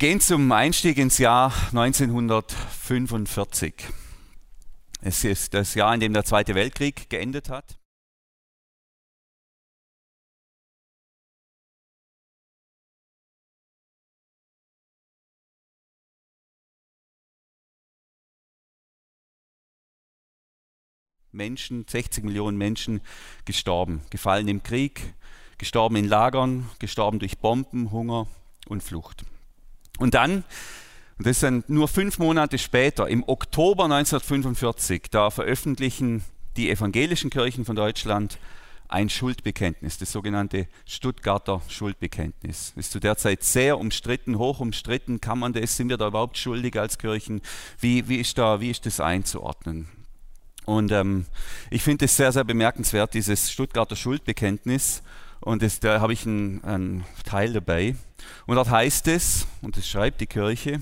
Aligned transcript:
Wir 0.00 0.10
gehen 0.10 0.20
zum 0.20 0.52
Einstieg 0.52 0.96
ins 0.96 1.18
Jahr 1.18 1.52
1945. 1.72 3.74
Es 5.00 5.24
ist 5.24 5.54
das 5.54 5.74
Jahr, 5.74 5.92
in 5.92 5.98
dem 5.98 6.12
der 6.12 6.24
Zweite 6.24 6.54
Weltkrieg 6.54 7.10
geendet 7.10 7.48
hat. 7.48 7.80
Menschen, 21.32 21.86
60 21.88 22.22
Millionen 22.22 22.56
Menschen 22.56 23.00
gestorben, 23.44 24.02
gefallen 24.10 24.46
im 24.46 24.62
Krieg, 24.62 25.14
gestorben 25.58 25.96
in 25.96 26.06
Lagern, 26.06 26.70
gestorben 26.78 27.18
durch 27.18 27.38
Bomben, 27.38 27.90
Hunger 27.90 28.28
und 28.68 28.84
Flucht. 28.84 29.24
Und 29.98 30.14
dann, 30.14 30.44
das 31.18 31.40
dann 31.40 31.64
nur 31.68 31.88
fünf 31.88 32.18
Monate 32.18 32.56
später, 32.56 33.08
im 33.08 33.22
Oktober 33.28 33.84
1945, 33.84 35.08
da 35.10 35.30
veröffentlichen 35.30 36.24
die 36.56 36.70
evangelischen 36.70 37.30
Kirchen 37.30 37.64
von 37.64 37.76
Deutschland 37.76 38.38
ein 38.88 39.10
Schuldbekenntnis, 39.10 39.98
das 39.98 40.10
sogenannte 40.12 40.66
Stuttgarter 40.86 41.60
Schuldbekenntnis. 41.68 42.72
Ist 42.74 42.92
zu 42.92 43.00
der 43.00 43.18
Zeit 43.18 43.42
sehr 43.44 43.78
umstritten, 43.78 44.38
hoch 44.38 44.60
umstritten. 44.60 45.20
Kann 45.20 45.38
man 45.38 45.52
das? 45.52 45.76
Sind 45.76 45.90
wir 45.90 45.98
da 45.98 46.08
überhaupt 46.08 46.38
schuldig 46.38 46.78
als 46.78 46.96
Kirchen? 46.96 47.42
Wie, 47.80 48.08
wie, 48.08 48.16
ist, 48.16 48.38
da, 48.38 48.60
wie 48.60 48.70
ist 48.70 48.86
das 48.86 49.00
einzuordnen? 49.00 49.88
Und 50.64 50.90
ähm, 50.90 51.26
ich 51.70 51.82
finde 51.82 52.06
es 52.06 52.16
sehr, 52.16 52.32
sehr 52.32 52.44
bemerkenswert, 52.44 53.14
dieses 53.14 53.50
Stuttgarter 53.52 53.96
Schuldbekenntnis. 53.96 55.02
Und 55.40 55.62
das, 55.62 55.80
da 55.80 56.00
habe 56.00 56.12
ich 56.12 56.26
einen, 56.26 56.62
einen 56.64 57.04
Teil 57.24 57.52
dabei. 57.52 57.96
Und 58.46 58.56
dort 58.56 58.70
heißt 58.70 59.08
es, 59.08 59.46
und 59.62 59.76
das 59.76 59.88
schreibt 59.88 60.20
die 60.20 60.26
Kirche, 60.26 60.80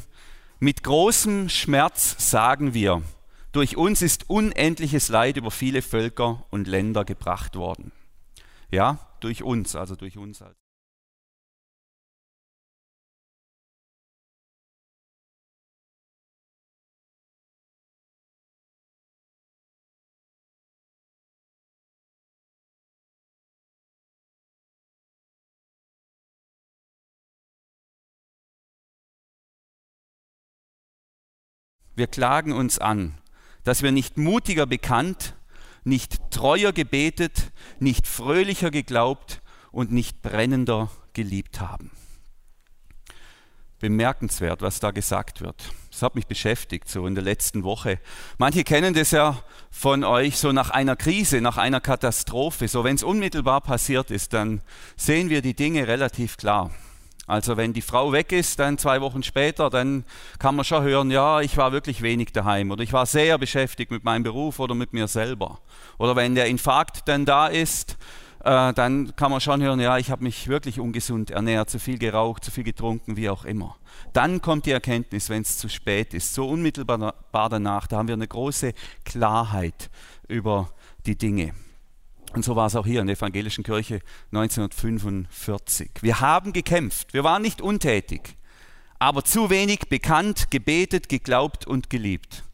mit 0.58 0.82
großem 0.82 1.48
Schmerz 1.48 2.16
sagen 2.30 2.72
wir, 2.72 3.02
durch 3.52 3.76
uns 3.76 4.02
ist 4.02 4.28
unendliches 4.28 5.08
Leid 5.08 5.36
über 5.36 5.50
viele 5.50 5.82
Völker 5.82 6.44
und 6.50 6.66
Länder 6.66 7.04
gebracht 7.04 7.56
worden. 7.56 7.92
Ja, 8.70 8.98
durch 9.20 9.42
uns, 9.42 9.76
also 9.76 9.96
durch 9.96 10.16
uns. 10.16 10.42
Wir 31.96 32.06
klagen 32.06 32.52
uns 32.52 32.78
an, 32.78 33.14
dass 33.64 33.82
wir 33.82 33.90
nicht 33.90 34.18
mutiger 34.18 34.66
bekannt, 34.66 35.34
nicht 35.82 36.30
treuer 36.30 36.72
gebetet, 36.72 37.52
nicht 37.80 38.06
fröhlicher 38.06 38.70
geglaubt 38.70 39.40
und 39.72 39.92
nicht 39.92 40.20
brennender 40.20 40.90
geliebt 41.14 41.58
haben. 41.58 41.90
Bemerkenswert, 43.78 44.60
was 44.60 44.78
da 44.78 44.90
gesagt 44.90 45.40
wird. 45.40 45.70
Das 45.90 46.02
hat 46.02 46.16
mich 46.16 46.26
beschäftigt, 46.26 46.88
so 46.88 47.06
in 47.06 47.14
der 47.14 47.24
letzten 47.24 47.62
Woche. 47.62 47.98
Manche 48.36 48.62
kennen 48.64 48.92
das 48.92 49.10
ja 49.10 49.42
von 49.70 50.04
euch 50.04 50.36
so 50.36 50.52
nach 50.52 50.68
einer 50.68 50.96
Krise, 50.96 51.40
nach 51.40 51.56
einer 51.56 51.80
Katastrophe. 51.80 52.68
So, 52.68 52.84
wenn 52.84 52.96
es 52.96 53.02
unmittelbar 53.02 53.62
passiert 53.62 54.10
ist, 54.10 54.34
dann 54.34 54.60
sehen 54.96 55.30
wir 55.30 55.40
die 55.40 55.54
Dinge 55.54 55.88
relativ 55.88 56.36
klar. 56.36 56.70
Also 57.26 57.56
wenn 57.56 57.72
die 57.72 57.82
Frau 57.82 58.12
weg 58.12 58.32
ist, 58.32 58.58
dann 58.58 58.78
zwei 58.78 59.00
Wochen 59.00 59.22
später, 59.22 59.68
dann 59.68 60.04
kann 60.38 60.54
man 60.54 60.64
schon 60.64 60.84
hören, 60.84 61.10
ja, 61.10 61.40
ich 61.40 61.56
war 61.56 61.72
wirklich 61.72 62.02
wenig 62.02 62.32
daheim 62.32 62.70
oder 62.70 62.82
ich 62.82 62.92
war 62.92 63.06
sehr 63.06 63.36
beschäftigt 63.38 63.90
mit 63.90 64.04
meinem 64.04 64.22
Beruf 64.22 64.60
oder 64.60 64.74
mit 64.74 64.92
mir 64.92 65.08
selber. 65.08 65.58
Oder 65.98 66.14
wenn 66.14 66.34
der 66.34 66.46
Infarkt 66.46 67.08
dann 67.08 67.24
da 67.24 67.48
ist, 67.48 67.96
äh, 68.44 68.72
dann 68.74 69.16
kann 69.16 69.32
man 69.32 69.40
schon 69.40 69.60
hören, 69.60 69.80
ja, 69.80 69.98
ich 69.98 70.12
habe 70.12 70.22
mich 70.22 70.46
wirklich 70.46 70.78
ungesund 70.78 71.32
ernährt, 71.32 71.68
zu 71.68 71.80
viel 71.80 71.98
geraucht, 71.98 72.44
zu 72.44 72.52
viel 72.52 72.62
getrunken, 72.62 73.16
wie 73.16 73.28
auch 73.28 73.44
immer. 73.44 73.76
Dann 74.12 74.40
kommt 74.40 74.66
die 74.66 74.70
Erkenntnis, 74.70 75.28
wenn 75.28 75.42
es 75.42 75.58
zu 75.58 75.68
spät 75.68 76.14
ist, 76.14 76.32
so 76.32 76.48
unmittelbar 76.48 77.14
danach, 77.32 77.88
da 77.88 77.96
haben 77.96 78.06
wir 78.06 78.14
eine 78.14 78.28
große 78.28 78.72
Klarheit 79.04 79.90
über 80.28 80.70
die 81.06 81.18
Dinge. 81.18 81.54
Und 82.36 82.44
so 82.44 82.54
war 82.54 82.66
es 82.66 82.76
auch 82.76 82.84
hier 82.84 83.00
in 83.00 83.06
der 83.06 83.16
evangelischen 83.16 83.64
Kirche 83.64 84.00
1945. 84.30 85.88
Wir 86.02 86.20
haben 86.20 86.52
gekämpft, 86.52 87.14
wir 87.14 87.24
waren 87.24 87.40
nicht 87.40 87.62
untätig, 87.62 88.36
aber 88.98 89.24
zu 89.24 89.48
wenig 89.48 89.88
bekannt, 89.88 90.50
gebetet, 90.50 91.08
geglaubt 91.08 91.66
und 91.66 91.88
geliebt. 91.88 92.44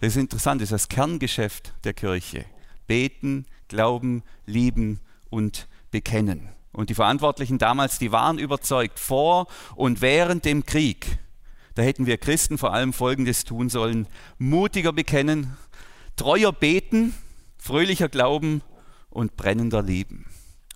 Das 0.00 0.12
ist 0.12 0.16
interessant, 0.16 0.62
das 0.62 0.68
ist 0.68 0.72
das 0.72 0.88
Kerngeschäft 0.88 1.74
der 1.84 1.92
Kirche. 1.92 2.46
Beten, 2.86 3.44
glauben, 3.68 4.22
lieben 4.46 5.00
und 5.28 5.68
bekennen. 5.90 6.48
Und 6.72 6.88
die 6.88 6.94
Verantwortlichen 6.94 7.58
damals, 7.58 7.98
die 7.98 8.12
waren 8.12 8.38
überzeugt, 8.38 8.98
vor 8.98 9.48
und 9.74 10.00
während 10.00 10.46
dem 10.46 10.64
Krieg, 10.64 11.18
da 11.74 11.82
hätten 11.82 12.06
wir 12.06 12.16
Christen 12.16 12.56
vor 12.56 12.72
allem 12.72 12.94
Folgendes 12.94 13.44
tun 13.44 13.68
sollen. 13.68 14.08
Mutiger 14.38 14.94
bekennen, 14.94 15.58
treuer 16.16 16.52
beten, 16.52 17.12
fröhlicher 17.58 18.08
glauben 18.08 18.62
und 19.10 19.36
brennender 19.36 19.82
Lieben. 19.82 20.26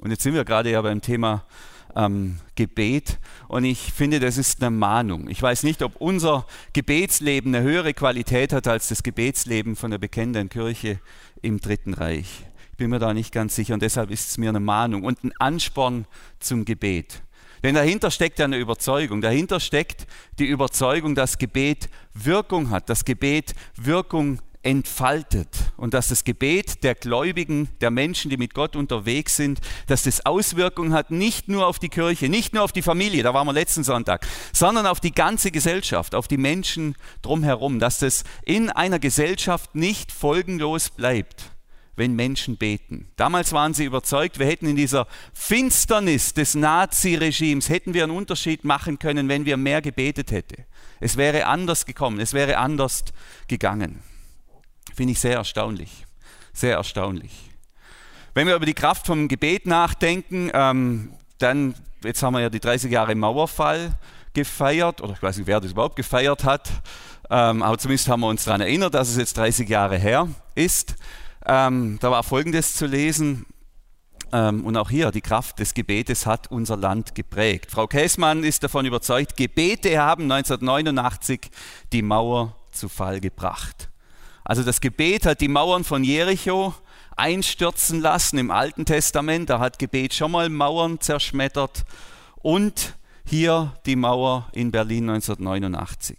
Und 0.01 0.11
jetzt 0.11 0.23
sind 0.23 0.35
wir 0.35 0.45
gerade 0.45 0.71
ja 0.71 0.81
beim 0.81 1.03
Thema 1.03 1.45
ähm, 1.95 2.39
Gebet 2.55 3.19
und 3.49 3.65
ich 3.65 3.93
finde, 3.93 4.21
das 4.21 4.39
ist 4.39 4.63
eine 4.63 4.71
Mahnung. 4.71 5.29
Ich 5.29 5.43
weiß 5.43 5.63
nicht, 5.63 5.83
ob 5.83 5.97
unser 5.97 6.47
Gebetsleben 6.73 7.55
eine 7.55 7.65
höhere 7.65 7.95
Qualität 7.95 8.53
hat 8.53 8.67
als 8.67 8.89
das 8.89 9.03
Gebetsleben 9.03 9.77
von 9.77 9.91
der 9.91 9.99
bekennenden 9.99 10.49
Kirche 10.49 11.01
im 11.43 11.61
Dritten 11.61 11.95
Reich. 11.95 12.45
Ich 12.73 12.77
bin 12.77 12.91
mir 12.91 12.99
da 12.99 13.13
nicht 13.13 13.33
ganz 13.33 13.55
sicher 13.55 13.75
und 13.75 13.83
deshalb 13.83 14.11
ist 14.11 14.31
es 14.31 14.39
mir 14.39 14.49
eine 14.49 14.61
Mahnung 14.61 15.05
und 15.05 15.23
ein 15.25 15.33
Ansporn 15.39 16.07
zum 16.39 16.65
Gebet. 16.65 17.23
Denn 17.63 17.75
dahinter 17.75 18.11
steckt 18.11 18.39
ja 18.39 18.47
eine 18.47 18.57
Überzeugung. 18.57 19.21
Dahinter 19.21 19.61
steckt 19.61 20.07
die 20.39 20.47
Überzeugung, 20.47 21.15
dass 21.15 21.37
Gebet 21.37 21.91
Wirkung 22.15 22.71
hat, 22.71 22.89
dass 22.89 23.05
Gebet 23.05 23.55
Wirkung 23.77 24.41
entfaltet 24.63 25.49
und 25.79 25.95
dass 25.95 26.09
das 26.09 26.25
Gebet 26.25 26.85
der 26.85 26.95
Gläubigen, 26.95 27.69
der 27.81 27.91
Menschen, 27.91 28.31
die 28.31 28.37
mit 28.37 28.53
Gott 28.53 28.77
unterwegs 28.77 29.37
sind, 29.37 29.61
dass 29.87 30.03
das 30.03 30.27
Auswirkungen 30.27 30.93
hat, 30.93 31.11
nicht 31.11 31.49
nur 31.49 31.67
auf 31.67 31.79
die 31.79 31.89
Kirche, 31.89 32.29
nicht 32.29 32.53
nur 32.53 32.63
auf 32.63 32.73
die 32.73 32.83
Familie, 32.83 33.23
da 33.23 33.33
waren 33.33 33.47
wir 33.47 33.55
letzten 33.55 33.85
Sonntag, 33.85 34.27
sondern 34.53 34.87
auf 34.87 35.01
die 35.01 35.13
ganze 35.13 35.51
Gesellschaft, 35.51 36.15
auf 36.15 36.29
die 36.29 36.37
Menschen 36.37 36.95
drumherum, 37.23 37.79
dass 37.79 38.01
das 38.01 38.25
in 38.45 38.69
einer 38.69 38.99
Gesellschaft 38.99 39.75
nicht 39.75 40.13
folgenlos 40.13 40.91
bleibt, 40.91 41.53
wenn 41.97 42.15
Menschen 42.15 42.59
beten. 42.59 43.09
Damals 43.17 43.53
waren 43.53 43.73
sie 43.73 43.87
überzeugt, 43.87 44.39
wir 44.39 44.47
hätten 44.47 44.67
in 44.67 44.77
dieser 44.77 45.07
Finsternis 45.33 46.35
des 46.35 46.55
Naziregimes, 46.55 47.71
hätten 47.71 47.95
wir 47.95 48.05
einen 48.05 48.13
Unterschied 48.13 48.65
machen 48.65 48.99
können, 48.99 49.29
wenn 49.31 49.47
wir 49.47 49.57
mehr 49.57 49.81
gebetet 49.81 50.33
hätten. 50.33 50.65
Es 51.01 51.17
wäre 51.17 51.47
anders 51.47 51.87
gekommen, 51.87 52.21
es 52.21 52.35
wäre 52.35 52.59
anders 52.59 53.05
gegangen. 53.49 54.10
Finde 55.01 55.13
ich 55.13 55.21
sehr 55.21 55.37
erstaunlich. 55.37 56.05
Sehr 56.53 56.77
erstaunlich. 56.77 57.33
Wenn 58.35 58.47
wir 58.47 58.55
über 58.55 58.67
die 58.67 58.75
Kraft 58.75 59.07
vom 59.07 59.29
Gebet 59.29 59.65
nachdenken, 59.65 60.51
ähm, 60.53 61.15
dann, 61.39 61.75
jetzt 62.05 62.23
haben 62.23 62.35
wir 62.35 62.41
ja 62.41 62.51
die 62.51 62.61
30 62.61 62.93
Jahre 62.93 63.15
Mauerfall 63.15 63.95
gefeiert, 64.35 65.01
oder 65.01 65.15
ich 65.15 65.23
weiß 65.23 65.39
nicht, 65.39 65.47
wer 65.47 65.59
das 65.59 65.71
überhaupt 65.71 65.97
gefeiert 65.97 66.45
hat, 66.45 66.69
ähm, 67.31 67.63
aber 67.63 67.79
zumindest 67.79 68.11
haben 68.11 68.21
wir 68.21 68.29
uns 68.29 68.45
daran 68.45 68.61
erinnert, 68.61 68.93
dass 68.93 69.09
es 69.09 69.17
jetzt 69.17 69.39
30 69.39 69.71
Jahre 69.71 69.97
her 69.97 70.29
ist. 70.55 70.97
Ähm, 71.47 71.97
da 72.03 72.11
war 72.11 72.23
Folgendes 72.23 72.75
zu 72.75 72.85
lesen, 72.85 73.47
ähm, 74.35 74.67
und 74.67 74.77
auch 74.77 74.91
hier, 74.91 75.13
die 75.13 75.23
Kraft 75.23 75.61
des 75.61 75.73
Gebetes 75.73 76.27
hat 76.27 76.51
unser 76.51 76.77
Land 76.77 77.15
geprägt. 77.15 77.71
Frau 77.71 77.87
Käßmann 77.87 78.45
ist 78.45 78.65
davon 78.65 78.85
überzeugt, 78.85 79.39
Gebete 79.39 79.99
haben 79.99 80.31
1989 80.31 81.51
die 81.91 82.03
Mauer 82.03 82.55
zu 82.71 82.91
Fall 82.91 83.21
gebracht. 83.21 83.90
Also 84.45 84.63
das 84.63 84.81
Gebet 84.81 85.27
hat 85.27 85.41
die 85.41 85.49
Mauern 85.49 85.85
von 85.85 86.05
Jericho 86.05 86.75
einstürzen 87.17 88.01
lassen 88.01 88.39
im 88.39 88.51
Alten 88.51 88.85
Testament. 88.85 89.51
Da 89.51 89.59
hat 89.59 89.79
Gebet 89.79 90.15
schon 90.15 90.33
mal 90.33 90.49
Mauern 90.49 91.01
zerschmettert. 91.01 91.85
Und 92.37 92.95
hier 93.25 93.75
die 93.87 93.97
Mauer 93.97 94.49
in 94.53 94.71
Berlin 94.71 95.11
1989. 95.11 96.19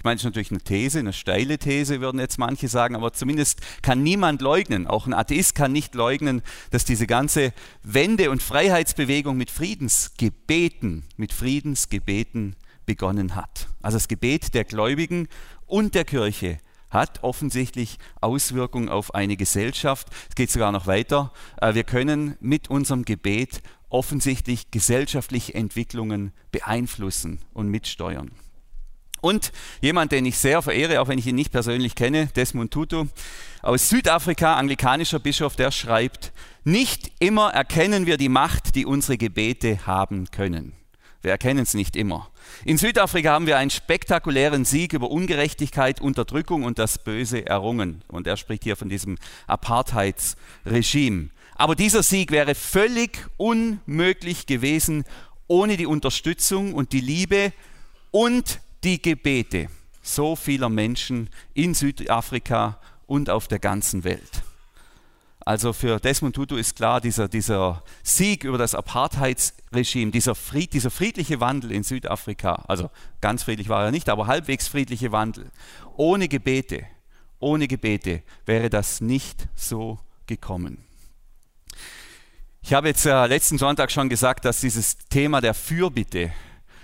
Ich 0.00 0.04
meine, 0.04 0.14
das 0.14 0.22
ist 0.22 0.24
natürlich 0.24 0.50
eine 0.50 0.62
These, 0.62 1.00
eine 1.00 1.12
steile 1.12 1.58
These, 1.58 2.00
würden 2.00 2.18
jetzt 2.18 2.38
manche 2.38 2.68
sagen, 2.68 2.96
aber 2.96 3.12
zumindest 3.12 3.60
kann 3.82 4.02
niemand 4.02 4.40
leugnen, 4.40 4.86
auch 4.86 5.06
ein 5.06 5.12
Atheist 5.12 5.54
kann 5.54 5.72
nicht 5.72 5.94
leugnen, 5.94 6.40
dass 6.70 6.86
diese 6.86 7.06
ganze 7.06 7.52
Wende- 7.82 8.30
und 8.30 8.42
Freiheitsbewegung 8.42 9.36
mit 9.36 9.50
Friedensgebeten, 9.50 11.04
mit 11.18 11.34
Friedensgebeten 11.34 12.56
begonnen 12.86 13.34
hat. 13.36 13.68
Also 13.82 13.96
das 13.98 14.08
Gebet 14.08 14.54
der 14.54 14.64
Gläubigen 14.64 15.28
und 15.66 15.94
der 15.94 16.06
Kirche 16.06 16.60
hat 16.90 17.22
offensichtlich 17.22 17.98
Auswirkungen 18.20 18.88
auf 18.88 19.14
eine 19.14 19.36
Gesellschaft. 19.36 20.08
Es 20.28 20.34
geht 20.34 20.50
sogar 20.50 20.72
noch 20.72 20.86
weiter. 20.86 21.32
Äh, 21.60 21.74
wir 21.74 21.84
können 21.84 22.36
mit 22.40 22.68
unserem 22.68 23.04
Gebet 23.04 23.62
offensichtlich 23.88 24.70
gesellschaftliche 24.70 25.54
Entwicklungen 25.54 26.32
beeinflussen 26.52 27.40
und 27.52 27.68
mitsteuern. 27.68 28.30
Und 29.20 29.52
jemand, 29.80 30.12
den 30.12 30.24
ich 30.24 30.38
sehr 30.38 30.62
verehre, 30.62 31.00
auch 31.00 31.08
wenn 31.08 31.18
ich 31.18 31.26
ihn 31.26 31.34
nicht 31.34 31.52
persönlich 31.52 31.94
kenne, 31.94 32.28
Desmond 32.36 32.72
Tutu 32.72 33.06
aus 33.62 33.88
Südafrika, 33.88 34.54
anglikanischer 34.56 35.18
Bischof, 35.18 35.56
der 35.56 35.70
schreibt, 35.70 36.32
nicht 36.64 37.12
immer 37.18 37.50
erkennen 37.50 38.06
wir 38.06 38.16
die 38.16 38.30
Macht, 38.30 38.74
die 38.74 38.86
unsere 38.86 39.18
Gebete 39.18 39.86
haben 39.86 40.30
können. 40.30 40.72
Wir 41.20 41.32
erkennen 41.32 41.60
es 41.60 41.74
nicht 41.74 41.96
immer. 41.96 42.29
In 42.64 42.78
Südafrika 42.78 43.32
haben 43.32 43.46
wir 43.46 43.58
einen 43.58 43.70
spektakulären 43.70 44.64
Sieg 44.64 44.92
über 44.92 45.10
Ungerechtigkeit, 45.10 46.00
Unterdrückung 46.00 46.64
und 46.64 46.78
das 46.78 46.98
Böse 46.98 47.46
errungen. 47.46 48.02
Und 48.08 48.26
er 48.26 48.36
spricht 48.36 48.64
hier 48.64 48.76
von 48.76 48.88
diesem 48.88 49.18
Apartheidsregime. 49.46 51.30
Aber 51.54 51.74
dieser 51.74 52.02
Sieg 52.02 52.30
wäre 52.30 52.54
völlig 52.54 53.26
unmöglich 53.36 54.46
gewesen 54.46 55.04
ohne 55.46 55.76
die 55.76 55.86
Unterstützung 55.86 56.74
und 56.74 56.92
die 56.92 57.00
Liebe 57.00 57.52
und 58.10 58.60
die 58.84 59.02
Gebete 59.02 59.68
so 60.02 60.36
vieler 60.36 60.68
Menschen 60.68 61.28
in 61.54 61.74
Südafrika 61.74 62.80
und 63.06 63.30
auf 63.30 63.48
der 63.48 63.58
ganzen 63.58 64.04
Welt. 64.04 64.42
Also 65.44 65.72
für 65.72 65.98
Desmond 65.98 66.36
Tutu 66.36 66.56
ist 66.56 66.76
klar, 66.76 67.00
dieser, 67.00 67.28
dieser 67.28 67.82
Sieg 68.02 68.44
über 68.44 68.58
das 68.58 68.74
Apartheidsregime, 68.74 70.10
dieser, 70.10 70.34
Fried, 70.34 70.74
dieser 70.74 70.90
friedliche 70.90 71.40
Wandel 71.40 71.72
in 71.72 71.82
Südafrika, 71.82 72.64
also 72.68 72.90
ganz 73.20 73.44
friedlich 73.44 73.68
war 73.68 73.84
er 73.84 73.90
nicht, 73.90 74.08
aber 74.08 74.26
halbwegs 74.26 74.68
friedliche 74.68 75.12
Wandel, 75.12 75.50
ohne 75.96 76.28
Gebete, 76.28 76.84
ohne 77.38 77.68
Gebete 77.68 78.22
wäre 78.44 78.68
das 78.68 79.00
nicht 79.00 79.48
so 79.54 79.98
gekommen. 80.26 80.84
Ich 82.62 82.74
habe 82.74 82.88
jetzt 82.88 83.06
äh, 83.06 83.26
letzten 83.26 83.56
Sonntag 83.56 83.90
schon 83.90 84.10
gesagt, 84.10 84.44
dass 84.44 84.60
dieses 84.60 84.98
Thema 85.08 85.40
der 85.40 85.54
Fürbitte 85.54 86.30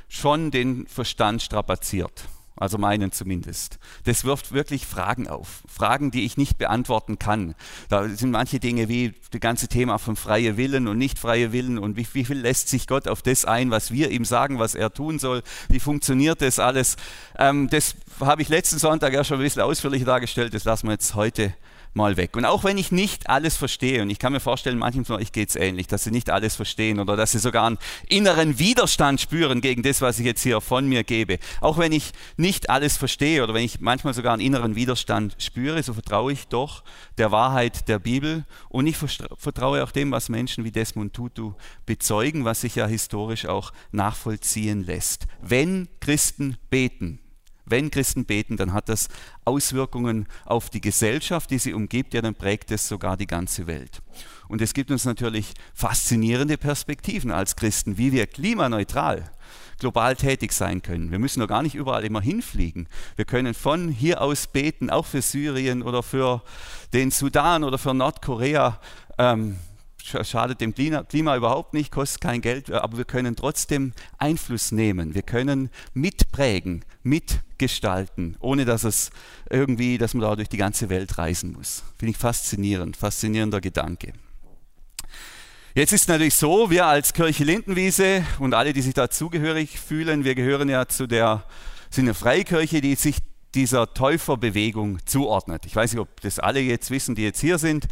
schon 0.09 0.51
den 0.51 0.87
Verstand 0.87 1.43
strapaziert. 1.43 2.25
Also 2.57 2.79
meinen 2.79 3.13
zumindest. 3.13 3.79
Das 4.05 4.25
wirft 4.25 4.53
wirklich 4.53 4.87
Fragen 4.87 5.29
auf. 5.29 5.63
Fragen, 5.69 6.11
die 6.11 6.25
ich 6.25 6.39
nicht 6.39 6.57
beantworten 6.57 7.19
kann. 7.19 7.55
Da 7.91 8.09
sind 8.09 8.31
manche 8.31 8.61
Dinge 8.61 8.89
wie 8.89 9.13
das 9.31 9.41
ganze 9.41 9.69
Thema 9.69 9.99
von 9.99 10.17
freie 10.17 10.57
Willen 10.57 10.89
und 10.89 10.97
nicht 10.97 11.19
freie 11.19 11.53
Willen 11.53 11.79
und 11.79 11.97
wie, 11.97 12.07
wie 12.13 12.25
viel 12.25 12.39
lässt 12.39 12.69
sich 12.69 12.87
Gott 12.87 13.09
auf 13.09 13.21
das 13.21 13.45
ein, 13.45 13.71
was 13.71 13.91
wir 13.91 14.11
ihm 14.11 14.25
sagen, 14.25 14.59
was 14.59 14.75
er 14.75 14.93
tun 14.93 15.19
soll. 15.19 15.43
Wie 15.69 15.81
funktioniert 15.81 16.41
das 16.41 16.59
alles? 16.59 16.97
Ähm, 17.39 17.69
das 17.69 17.95
habe 18.21 18.41
ich 18.41 18.49
letzten 18.49 18.79
Sonntag 18.79 19.13
ja 19.13 19.23
schon 19.23 19.39
ein 19.39 19.43
bisschen 19.43 19.63
ausführlicher 19.63 20.07
dargestellt. 20.07 20.55
Das 20.55 20.65
lassen 20.65 20.87
wir 20.87 20.93
jetzt 20.93 21.15
heute 21.15 21.55
mal 21.97 22.17
weg. 22.17 22.37
Und 22.37 22.45
auch 22.45 22.63
wenn 22.63 22.79
ich 22.79 22.93
nicht 22.93 23.29
alles 23.29 23.57
verstehe, 23.57 24.03
und 24.03 24.11
ich 24.11 24.19
kann 24.19 24.33
mir 24.33 24.41
vorstellen, 24.41 24.79
manchen 24.79 25.05
von 25.05 25.17
euch 25.17 25.33
geht 25.33 25.49
es 25.49 25.57
ähnlich, 25.57 25.87
dass 25.87 26.05
sie 26.05 26.11
nicht 26.11 26.31
alles 26.31 26.55
verstehen 26.55 27.01
oder 27.01 27.17
dass 27.17 27.33
sie 27.33 27.39
sogar 27.39 27.67
einen 27.67 27.79
inneren 28.09 28.59
Widerstand 28.59 29.21
spüren 29.21 29.61
gegen 29.61 29.83
das, 29.83 30.01
was 30.01 30.19
ich 30.19 30.27
jetzt 30.27 30.43
hier 30.43 30.61
von 30.61 30.87
mir 30.87 31.03
gebe. 31.03 31.39
Auch 31.61 31.79
wenn 31.79 31.93
ich 31.93 32.13
nicht 32.37 32.71
alles 32.71 32.97
verstehe 32.97 33.43
oder 33.43 33.55
wenn 33.55 33.65
ich 33.65 33.81
manchmal 33.81 34.15
sogar 34.15 34.35
einen 34.35 34.43
inneren 34.43 34.77
Widerstand 34.77 35.37
spüre, 35.39 35.83
so 35.83 35.95
vertraue 35.95 36.33
ich 36.33 36.47
doch 36.49 36.85
der 37.19 37.33
Wahrheit 37.33 37.89
der 37.89 37.99
Bibel 37.99 38.45
und 38.69 38.87
ich 38.87 38.97
vertraue 38.97 39.83
auch 39.83 39.91
dem, 39.91 40.11
was 40.13 40.29
Menschen 40.29 40.65
wie 40.65 40.71
Desmond 40.71 41.15
Tutu 41.15 41.55
bezeugen, 41.87 42.45
was 42.45 42.61
sich 42.61 42.77
ja 42.77 42.87
historisch 42.87 43.47
auch 43.47 43.73
nachvollziehen 43.91 44.85
lässt. 44.85 45.27
Wenn 45.41 45.89
Christen 46.01 46.59
beten, 46.69 47.21
wenn 47.67 47.91
Christen 47.91 48.25
beten, 48.25 48.57
dann 48.57 48.73
hat 48.73 48.89
das 48.89 49.09
Auswirkungen 49.45 50.27
auf 50.45 50.71
die 50.71 50.81
Gesellschaft, 50.81 51.51
die 51.51 51.59
sie 51.59 51.75
umgibt, 51.75 52.15
ja, 52.15 52.23
dann 52.23 52.35
prägt 52.35 52.71
es 52.71 52.89
sogar 52.89 53.17
die 53.17 53.27
ganze 53.27 53.67
Welt. 53.67 54.03
Und 54.49 54.63
es 54.63 54.73
gibt 54.73 54.91
uns 54.91 55.05
natürlich 55.05 55.53
faszinierende 55.75 56.57
Perspektiven 56.57 57.33
als 57.33 57.57
Christen, 57.57 57.99
wie 57.99 58.13
wir 58.13 58.27
klimaneutral 58.27 59.31
global 59.79 60.17
tätig 60.17 60.53
sein 60.53 60.83
können. 60.83 61.11
Wir 61.11 61.19
müssen 61.19 61.41
doch 61.41 61.49
gar 61.49 61.63
nicht 61.63 61.75
überall 61.75 62.05
immer 62.05 62.21
hinfliegen. 62.21 62.89
Wir 63.17 63.25
können 63.25 63.55
von 63.55 63.89
hier 63.89 64.23
aus 64.23 64.47
beten, 64.47 64.91
auch 64.91 65.07
für 65.07 65.23
Syrien 65.23 65.83
oder 65.83 66.03
für 66.03 66.43
den 66.93 67.11
Sudan 67.11 67.63
oder 67.63 67.79
für 67.79 67.93
Nordkorea. 67.93 68.81
Ähm, 69.19 69.59
schadet 70.07 70.61
dem 70.61 70.75
Klima 70.75 71.37
überhaupt 71.37 71.75
nicht, 71.75 71.91
kostet 71.91 72.21
kein 72.21 72.41
Geld, 72.41 72.71
aber 72.71 72.99
wir 72.99 73.05
können 73.05 73.37
trotzdem 73.37 73.93
Einfluss 74.19 74.73
nehmen. 74.73 75.15
Wir 75.15 75.23
können 75.23 75.71
mitprägen, 75.95 76.85
mitgestalten, 77.03 78.37
ohne 78.41 78.65
dass 78.65 78.85
es 78.85 79.11
irgendwie, 79.51 79.99
dass 79.99 80.15
man 80.15 80.23
da 80.23 80.37
durch 80.37 80.49
die 80.49 80.57
ganze 80.57 80.89
Welt 80.89 81.19
reisen 81.19 81.53
muss. 81.53 81.83
Finde 81.99 82.11
ich 82.13 82.19
faszinierend, 82.19 82.97
faszinierender 82.97 83.61
Gedanke. 83.61 84.13
Jetzt 85.75 85.93
ist 85.93 86.03
es 86.03 86.09
natürlich 86.09 86.35
so, 86.35 86.71
wir 86.71 86.87
als 86.87 87.13
Kirche 87.13 87.45
Lindenwiese 87.45 88.25
und 88.39 88.55
alle, 88.55 88.73
die 88.73 88.81
sich 88.81 88.95
dazugehörig 88.95 89.79
fühlen, 89.79 90.25
wir 90.25 90.35
gehören 90.35 90.71
ja 90.71 90.89
zu 90.89 91.07
der, 91.07 91.45
sind 91.91 92.07
eine 92.07 92.15
Freikirche, 92.15 92.81
die 92.81 92.95
sich 92.95 93.19
dieser 93.55 93.93
Täuferbewegung 93.93 95.05
zuordnet. 95.07 95.67
Ich 95.67 95.77
weiß 95.77 95.93
nicht, 95.93 96.01
ob 96.01 96.21
das 96.21 96.39
alle 96.39 96.61
jetzt 96.61 96.91
wissen, 96.91 97.15
die 97.15 97.23
jetzt 97.23 97.41
hier 97.41 97.59
sind. 97.59 97.89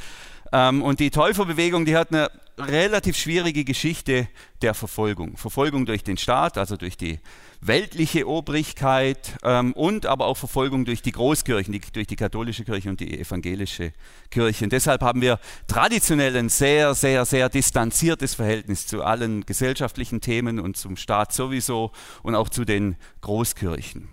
Ähm, 0.55 0.83
und 0.83 1.01
die 1.01 1.11
Täuferbewegung, 1.11 1.85
die 1.85 1.97
hat 1.97 2.13
eine 2.13 2.31
relativ 2.57 3.17
schwierige 3.17 3.65
Geschichte 3.65 4.29
der 4.63 4.73
Verfolgung. 4.73 5.37
Verfolgung 5.37 5.85
durch 5.85 6.05
den 6.05 6.17
Staat, 6.17 6.57
also 6.59 6.77
durch 6.77 6.97
die 6.97 7.19
weltliche 7.61 8.29
Obrigkeit 8.29 9.37
ähm, 9.43 9.73
und 9.73 10.07
aber 10.07 10.27
auch 10.27 10.37
Verfolgung 10.37 10.85
durch 10.85 11.03
die 11.03 11.11
Großkirchen, 11.11 11.73
die, 11.73 11.81
durch 11.81 12.07
die 12.07 12.15
katholische 12.15 12.65
Kirche 12.65 12.89
und 12.89 13.01
die 13.01 13.19
evangelische 13.19 13.93
Kirche. 14.31 14.67
Und 14.67 14.73
deshalb 14.73 15.03
haben 15.03 15.23
wir 15.23 15.41
traditionell 15.67 16.37
ein 16.37 16.49
sehr, 16.49 16.95
sehr, 16.95 17.25
sehr 17.25 17.49
distanziertes 17.49 18.37
Verhältnis 18.37 18.87
zu 18.87 19.03
allen 19.03 19.45
gesellschaftlichen 19.47 20.21
Themen 20.21 20.61
und 20.61 20.77
zum 20.77 20.97
Staat 20.97 21.33
sowieso 21.33 21.91
und 22.23 22.37
auch 22.37 22.49
zu 22.49 22.65
den 22.65 22.95
Großkirchen. 23.23 24.09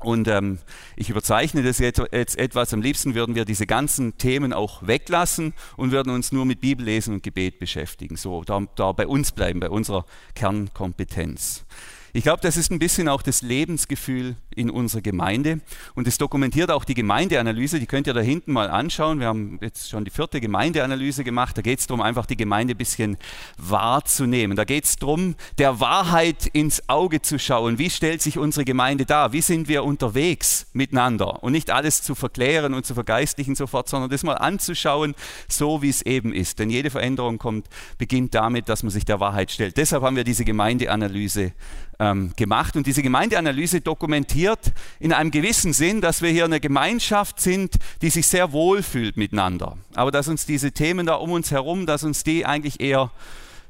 Und 0.00 0.28
ähm, 0.28 0.58
ich 0.96 1.10
überzeichne 1.10 1.62
das 1.62 1.78
jetzt, 1.78 2.02
jetzt, 2.10 2.38
etwas. 2.38 2.72
Am 2.72 2.80
liebsten 2.80 3.14
würden 3.14 3.34
wir 3.34 3.44
diese 3.44 3.66
ganzen 3.66 4.16
Themen 4.16 4.52
auch 4.52 4.86
weglassen 4.86 5.52
und 5.76 5.92
würden 5.92 6.12
uns 6.12 6.32
nur 6.32 6.46
mit 6.46 6.60
Bibellesen 6.60 7.14
und 7.14 7.22
Gebet 7.22 7.58
beschäftigen. 7.58 8.16
So, 8.16 8.42
da, 8.42 8.62
da 8.76 8.92
bei 8.92 9.06
uns 9.06 9.32
bleiben, 9.32 9.60
bei 9.60 9.70
unserer 9.70 10.06
Kernkompetenz. 10.34 11.64
Ich 12.12 12.24
glaube, 12.24 12.40
das 12.42 12.56
ist 12.56 12.72
ein 12.72 12.80
bisschen 12.80 13.08
auch 13.08 13.22
das 13.22 13.42
Lebensgefühl 13.42 14.36
in 14.54 14.68
unserer 14.68 15.00
Gemeinde 15.00 15.60
und 15.94 16.06
das 16.06 16.18
dokumentiert 16.18 16.70
auch 16.70 16.84
die 16.84 16.94
Gemeindeanalyse. 16.94 17.78
Die 17.78 17.86
könnt 17.86 18.08
ihr 18.08 18.14
da 18.14 18.20
hinten 18.20 18.52
mal 18.52 18.68
anschauen. 18.68 19.20
Wir 19.20 19.28
haben 19.28 19.58
jetzt 19.62 19.90
schon 19.90 20.04
die 20.04 20.10
vierte 20.10 20.40
Gemeindeanalyse 20.40 21.22
gemacht. 21.22 21.56
Da 21.56 21.62
geht 21.62 21.78
es 21.78 21.86
darum, 21.86 22.00
einfach 22.00 22.26
die 22.26 22.36
Gemeinde 22.36 22.74
ein 22.74 22.78
bisschen 22.78 23.16
wahrzunehmen. 23.58 24.56
Da 24.56 24.64
geht 24.64 24.86
es 24.86 24.96
darum, 24.96 25.36
der 25.58 25.78
Wahrheit 25.78 26.46
ins 26.52 26.88
Auge 26.88 27.22
zu 27.22 27.38
schauen. 27.38 27.78
Wie 27.78 27.90
stellt 27.90 28.22
sich 28.22 28.38
unsere 28.38 28.64
Gemeinde 28.64 29.06
dar? 29.06 29.32
Wie 29.32 29.40
sind 29.40 29.68
wir 29.68 29.84
unterwegs 29.84 30.66
miteinander? 30.72 31.42
Und 31.44 31.52
nicht 31.52 31.70
alles 31.70 32.02
zu 32.02 32.16
verklären 32.16 32.74
und 32.74 32.84
zu 32.84 32.94
vergeistlichen 32.94 33.54
sofort, 33.54 33.88
sondern 33.88 34.10
das 34.10 34.24
mal 34.24 34.34
anzuschauen, 34.34 35.14
so 35.48 35.82
wie 35.82 35.90
es 35.90 36.02
eben 36.02 36.34
ist. 36.34 36.58
Denn 36.58 36.70
jede 36.70 36.90
Veränderung 36.90 37.38
kommt, 37.38 37.68
beginnt 37.98 38.34
damit, 38.34 38.68
dass 38.68 38.82
man 38.82 38.90
sich 38.90 39.04
der 39.04 39.20
Wahrheit 39.20 39.52
stellt. 39.52 39.76
Deshalb 39.76 40.02
haben 40.02 40.16
wir 40.16 40.24
diese 40.24 40.44
Gemeindeanalyse 40.44 41.52
ähm, 42.00 42.32
gemacht. 42.34 42.74
Und 42.76 42.86
diese 42.86 43.02
Gemeindeanalyse 43.02 43.82
dokumentiert 43.82 44.72
in 44.98 45.12
einem 45.12 45.30
gewissen 45.30 45.72
Sinn, 45.72 46.00
dass 46.00 46.22
wir 46.22 46.30
hier 46.30 46.46
eine 46.46 46.58
Gemeinschaft 46.58 47.40
sind, 47.40 47.76
die 48.02 48.10
sich 48.10 48.26
sehr 48.26 48.52
wohl 48.52 48.82
fühlt 48.82 49.16
miteinander. 49.16 49.76
Aber 49.94 50.10
dass 50.10 50.26
uns 50.26 50.46
diese 50.46 50.72
Themen 50.72 51.06
da 51.06 51.14
um 51.14 51.30
uns 51.30 51.52
herum, 51.52 51.86
dass 51.86 52.02
uns 52.02 52.24
die 52.24 52.46
eigentlich 52.46 52.80
eher 52.80 53.12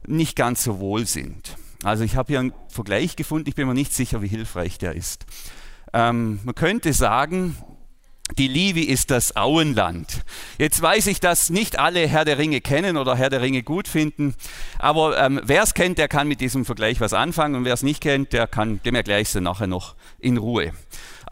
nicht 0.06 0.36
ganz 0.36 0.62
so 0.62 0.78
wohl 0.78 1.06
sind. 1.06 1.56
Also 1.82 2.04
ich 2.04 2.16
habe 2.16 2.28
hier 2.28 2.40
einen 2.40 2.52
Vergleich 2.68 3.16
gefunden, 3.16 3.48
ich 3.48 3.54
bin 3.54 3.66
mir 3.66 3.74
nicht 3.74 3.92
sicher, 3.92 4.22
wie 4.22 4.28
hilfreich 4.28 4.78
der 4.78 4.94
ist. 4.94 5.26
Ähm, 5.92 6.38
man 6.44 6.54
könnte 6.54 6.92
sagen, 6.92 7.56
die 8.38 8.48
Livi 8.48 8.82
ist 8.82 9.10
das 9.10 9.36
Auenland. 9.36 10.22
Jetzt 10.58 10.80
weiß 10.80 11.06
ich, 11.08 11.20
dass 11.20 11.50
nicht 11.50 11.78
alle 11.78 12.06
Herr 12.06 12.24
der 12.24 12.38
Ringe 12.38 12.60
kennen 12.60 12.96
oder 12.96 13.16
Herr 13.16 13.30
der 13.30 13.42
Ringe 13.42 13.62
gut 13.62 13.88
finden, 13.88 14.34
aber 14.78 15.18
ähm, 15.18 15.40
wer 15.44 15.62
es 15.62 15.74
kennt, 15.74 15.98
der 15.98 16.08
kann 16.08 16.28
mit 16.28 16.40
diesem 16.40 16.64
Vergleich 16.64 17.00
was 17.00 17.12
anfangen 17.12 17.54
und 17.54 17.64
wer 17.64 17.74
es 17.74 17.82
nicht 17.82 18.00
kennt, 18.00 18.32
der 18.32 18.46
kann, 18.46 18.80
dem 18.84 18.94
erkläre 18.94 19.20
ich 19.20 19.28
es 19.28 19.34
nachher 19.34 19.66
noch 19.66 19.94
in 20.18 20.36
Ruhe. 20.36 20.72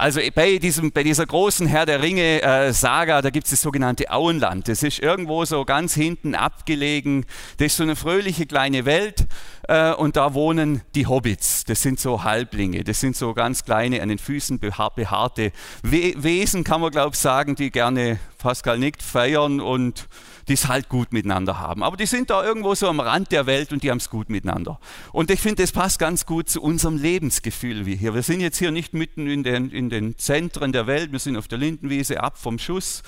Also 0.01 0.21
bei, 0.33 0.59
diesem, 0.59 0.93
bei 0.93 1.03
dieser 1.03 1.27
großen 1.27 1.67
Herr 1.67 1.85
der 1.85 2.01
Ringe-Saga, 2.01 3.19
äh, 3.19 3.23
da 3.23 3.31
gibt 3.31 3.47
es 3.47 3.51
das 3.51 3.63
sogenannte 3.63 4.09
Auenland. 4.13 4.69
Das 4.69 4.85
ist 4.85 5.01
irgendwo 5.01 5.45
so 5.45 5.65
ganz 5.65 5.93
hinten 5.93 6.37
abgelegen. 6.37 7.27
Das 7.57 7.67
ist 7.67 7.79
so 7.79 7.83
eine 7.83 7.97
fröhliche 7.97 8.47
kleine 8.47 8.85
Welt 8.85 9.27
äh, 9.67 9.93
und 9.93 10.15
da 10.15 10.35
wohnen 10.35 10.83
die 10.95 11.09
Hobbits. 11.09 11.65
Das 11.65 11.83
sind 11.83 11.99
so 11.99 12.23
Halblinge. 12.23 12.85
Das 12.85 13.01
sind 13.01 13.17
so 13.17 13.35
ganz 13.35 13.65
kleine, 13.65 14.01
an 14.01 14.09
den 14.09 14.19
Füßen 14.19 14.61
behaar 14.61 14.95
behaarte 14.95 15.51
We 15.83 16.15
Wesen, 16.17 16.63
kann 16.63 16.81
man 16.81 16.93
glaube 16.93 17.15
ich 17.15 17.19
sagen, 17.19 17.57
die 17.57 17.73
gerne, 17.73 18.21
Pascal 18.39 18.79
nickt, 18.79 19.03
feiern 19.03 19.61
und 19.61 20.07
die 20.49 20.55
es 20.55 20.69
halt 20.69 20.89
gut 20.89 21.13
miteinander 21.13 21.61
haben. 21.61 21.83
Aber 21.83 21.97
die 21.97 22.07
sind 22.07 22.31
da 22.31 22.43
irgendwo 22.43 22.75
so 22.75 22.89
am 22.89 23.01
Rand 23.01 23.31
der 23.33 23.47
Welt 23.47 23.73
und 23.73 23.83
die 23.83 23.91
haben 23.91 23.99
es 23.99 24.11
gut 24.11 24.31
miteinander. 24.31 24.81
Und 25.13 25.31
ich 25.31 25.41
finde, 25.41 25.63
das 25.63 25.73
passt 25.73 25.99
ganz 25.99 26.27
gut 26.27 26.49
zu 26.49 26.63
unserem 26.63 26.97
Lebensgefühl 26.97 27.87
wie 27.87 27.97
hier. 27.97 28.15
Wir 28.15 28.23
sind 28.23 28.41
jetzt 28.41 28.59
hier 28.59 28.71
nicht 28.71 28.95
mitten 28.95 29.29
in 29.29 29.43
den, 29.43 29.71
in 29.71 29.91
den 29.91 30.17
Zentren 30.19 30.73
der 30.73 30.87
Welt, 30.87 31.13
wir 31.13 31.19
sind 31.19 31.37
auf 31.37 31.49
der 31.49 31.59
Lindenwiese 31.59 32.23
ab 32.23 32.39
vom 32.39 32.59
Schuss, 32.59 33.03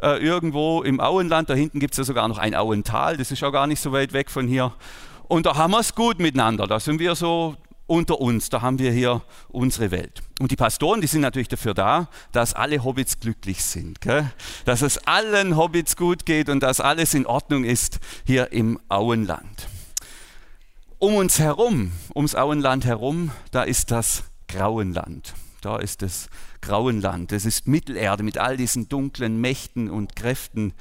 äh, 0.00 0.24
irgendwo 0.24 0.82
im 0.82 1.00
Auenland. 1.00 1.50
Da 1.50 1.54
hinten 1.54 1.80
gibt 1.80 1.94
es 1.94 1.98
ja 1.98 2.04
sogar 2.04 2.28
noch 2.28 2.38
ein 2.38 2.54
Auental, 2.54 3.16
das 3.16 3.30
ist 3.30 3.42
auch 3.42 3.52
gar 3.52 3.66
nicht 3.66 3.80
so 3.80 3.92
weit 3.92 4.12
weg 4.12 4.30
von 4.30 4.46
hier. 4.46 4.72
Und 5.26 5.46
da 5.46 5.56
haben 5.56 5.72
wir 5.72 5.80
es 5.80 5.94
gut 5.94 6.18
miteinander. 6.18 6.66
Da 6.66 6.78
sind 6.78 7.00
wir 7.00 7.14
so 7.14 7.56
unter 7.86 8.20
uns. 8.20 8.50
Da 8.50 8.62
haben 8.62 8.78
wir 8.78 8.92
hier 8.92 9.22
unsere 9.48 9.90
Welt. 9.90 10.22
Und 10.40 10.50
die 10.50 10.56
Pastoren, 10.56 11.00
die 11.00 11.06
sind 11.06 11.20
natürlich 11.20 11.48
dafür 11.48 11.74
da, 11.74 12.08
dass 12.32 12.54
alle 12.54 12.82
Hobbits 12.82 13.20
glücklich 13.20 13.64
sind. 13.64 14.00
Gell? 14.00 14.30
Dass 14.64 14.82
es 14.82 14.98
allen 15.06 15.56
Hobbits 15.56 15.96
gut 15.96 16.26
geht 16.26 16.48
und 16.48 16.60
dass 16.60 16.80
alles 16.80 17.14
in 17.14 17.26
Ordnung 17.26 17.64
ist 17.64 17.98
hier 18.24 18.52
im 18.52 18.80
Auenland. 18.88 19.68
Um 20.98 21.16
uns 21.16 21.38
herum, 21.38 21.92
ums 22.14 22.34
Auenland 22.34 22.84
herum, 22.84 23.30
da 23.50 23.62
ist 23.62 23.90
das 23.90 24.24
Grauenland. 24.48 25.34
Da 25.60 25.76
ist 25.78 26.02
das 26.02 26.28
Grauenland. 26.60 27.32
Das 27.32 27.44
ist 27.44 27.66
Mittelerde 27.66 28.22
mit 28.22 28.38
all 28.38 28.56
diesen 28.56 28.88
dunklen 28.88 29.40
Mächten 29.40 29.90
und 29.90 30.16
Kräften 30.16 30.72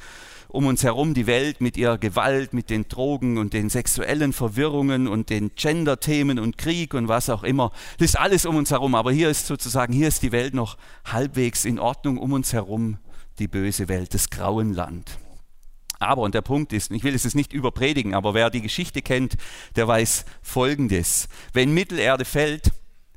um 0.54 0.68
uns 0.68 0.84
herum 0.84 1.16
die 1.16 1.26
Welt 1.26 1.62
mit 1.62 1.78
ihrer 1.78 1.98
Gewalt, 1.98 2.54
mit 2.54 2.70
den 2.70 2.88
Drogen 2.88 3.40
und 3.40 3.54
den 3.54 3.72
sexuellen 3.72 4.34
Verwirrungen 4.34 5.08
und 5.08 5.32
den 5.32 5.56
Gender-Themen 5.56 6.38
und 6.38 6.60
Krieg 6.60 6.94
und 6.94 7.08
was 7.08 7.32
auch 7.32 7.42
immer. 7.42 7.72
Das 7.98 8.10
ist 8.10 8.20
alles 8.20 8.46
um 8.46 8.56
uns 8.56 8.70
herum. 8.70 8.94
Aber 8.94 9.12
hier 9.12 9.32
ist 9.32 9.48
sozusagen, 9.48 9.94
hier 9.94 10.08
ist 10.08 10.22
die 10.22 10.32
Welt 10.32 10.54
noch 10.54 10.78
halbwegs 11.06 11.66
in 11.66 11.80
Ordnung. 11.80 12.20
Um 12.20 12.34
uns 12.34 12.54
herum 12.54 13.00
die 13.40 13.48
böse 13.48 13.90
Welt, 13.90 14.14
das 14.14 14.30
Grauenland. 14.30 15.18
Aber, 15.98 16.22
und 16.22 16.36
der 16.36 16.42
Punkt 16.42 16.72
ist, 16.72 16.92
ich 16.92 17.04
will 17.04 17.16
es 17.16 17.24
jetzt 17.24 17.36
nicht 17.36 17.52
überpredigen, 17.52 18.14
aber 18.14 18.36
wer 18.36 18.52
die 18.52 18.62
Geschichte 18.62 19.02
kennt, 19.02 19.38
der 19.76 19.88
weiß 19.88 20.26
Folgendes. 20.44 21.30
Wenn 21.54 21.74
Mittelerde 21.74 22.26
fällt, 22.26 22.74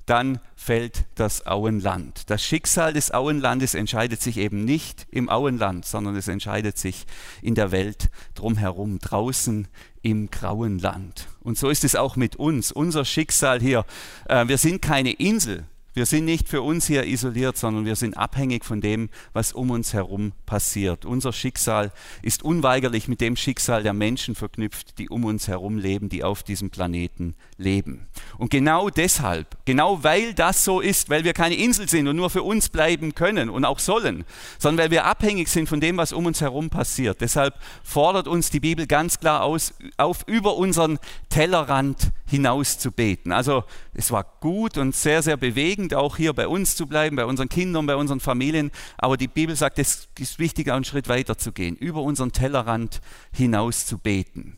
dann 0.07 0.41
fällt 0.55 1.05
das 1.17 1.47
Auenland. 1.47 2.31
Das 2.31 2.43
Schicksal 2.43 2.93
des 2.93 3.13
Auenlandes 3.13 3.75
entscheidet 3.75 4.23
sich 4.23 4.39
eben 4.39 4.65
nicht 4.65 5.07
im 5.11 5.29
Auenland, 5.29 5.85
sondern 5.85 6.17
es 6.17 6.29
entscheidet 6.29 6.79
sich 6.79 7.07
in 7.43 7.55
der 7.55 7.73
Welt 7.73 8.09
drumherum, 8.35 8.99
draußen 9.01 9.69
im 10.03 10.31
grauen 10.31 10.79
Land. 10.79 11.27
Und 11.41 11.59
so 11.59 11.69
ist 11.69 11.85
es 11.85 11.97
auch 11.97 12.17
mit 12.17 12.37
uns. 12.37 12.73
Unser 12.73 13.05
Schicksal 13.05 13.61
hier, 13.61 13.85
äh, 14.29 14.47
wir 14.47 14.59
sind 14.59 14.81
keine 14.81 15.13
Insel, 15.13 15.65
wir 15.97 16.05
sind 16.05 16.26
nicht 16.26 16.50
für 16.50 16.61
uns 16.61 16.87
hier 16.87 17.07
isoliert, 17.07 17.57
sondern 17.57 17.87
wir 17.87 17.97
sind 17.97 18.19
abhängig 18.19 18.67
von 18.67 18.83
dem, 18.83 19.09
was 19.33 19.55
um 19.55 19.71
uns 19.71 19.95
herum 19.95 20.33
passiert. 20.45 21.07
Unser 21.07 21.33
Schicksal 21.33 21.91
ist 22.21 22.43
unweigerlich 22.43 23.09
mit 23.09 23.23
dem 23.23 23.35
Schicksal 23.35 23.83
der 23.83 23.95
Menschen 23.95 24.35
verknüpft, 24.35 24.99
die 24.99 25.09
um 25.09 25.25
uns 25.25 25.49
herum 25.49 25.79
leben, 25.79 26.11
die 26.11 26.23
auf 26.23 26.43
diesem 26.43 26.69
Planeten 26.69 27.35
leben. 27.57 28.09
Und 28.37 28.50
genau 28.50 28.91
deshalb, 28.91 29.57
genau 29.65 30.05
weil 30.05 30.35
das 30.35 30.65
so 30.65 30.81
ist, 30.81 31.09
weil 31.09 31.25
wir 31.25 31.33
keine 31.33 31.55
Insel 31.55 31.88
sind 31.88 32.09
und 32.09 32.17
nur 32.17 32.29
für 32.29 32.43
uns 32.43 32.69
bleiben 32.69 33.15
können 33.15 33.49
und 33.49 33.65
auch 33.65 33.79
sollen, 33.79 34.26
sondern 34.59 34.85
weil 34.85 34.91
wir 34.91 35.07
abhängig 35.07 35.49
sind 35.49 35.67
von 35.67 35.81
dem, 35.81 35.97
was 35.97 36.12
um 36.12 36.26
uns 36.26 36.43
herum 36.43 36.69
passiert. 36.69 37.23
Deshalb 37.23 37.55
fordert 37.83 38.29
uns 38.29 38.50
die 38.50 38.61
Bibel 38.61 38.87
ganz 38.87 39.19
klar 39.19 39.43
aus, 39.43 39.73
auf 39.97 40.25
über 40.26 40.57
unseren 40.57 40.99
Tellerrand 41.31 42.12
hinaus 42.26 42.79
zu 42.79 42.93
beten. 42.93 43.33
Also 43.33 43.65
es 43.95 44.11
war 44.11 44.26
gut 44.41 44.76
und 44.76 44.95
sehr, 44.95 45.23
sehr 45.23 45.38
bewegend, 45.38 45.86
auch 45.95 46.16
hier 46.16 46.33
bei 46.33 46.49
uns 46.49 46.76
zu 46.76 46.87
bleiben, 46.87 47.16
bei 47.16 47.25
unseren 47.25 47.49
Kindern, 47.49 47.87
bei 47.87 47.97
unseren 47.97 48.21
Familien. 48.21 48.71
Aber 48.99 49.16
die 49.16 49.28
Bibel 49.28 49.57
sagt, 49.57 49.78
es 49.78 50.09
ist 50.19 50.38
wichtig, 50.38 50.71
einen 50.71 50.85
Schritt 50.85 51.09
weiter 51.09 51.38
zu 51.38 51.52
gehen, 51.52 51.76
über 51.76 52.02
unseren 52.02 52.33
Tellerrand 52.33 53.00
hinaus 53.33 53.87
zu 53.87 53.99
beten. 53.99 54.57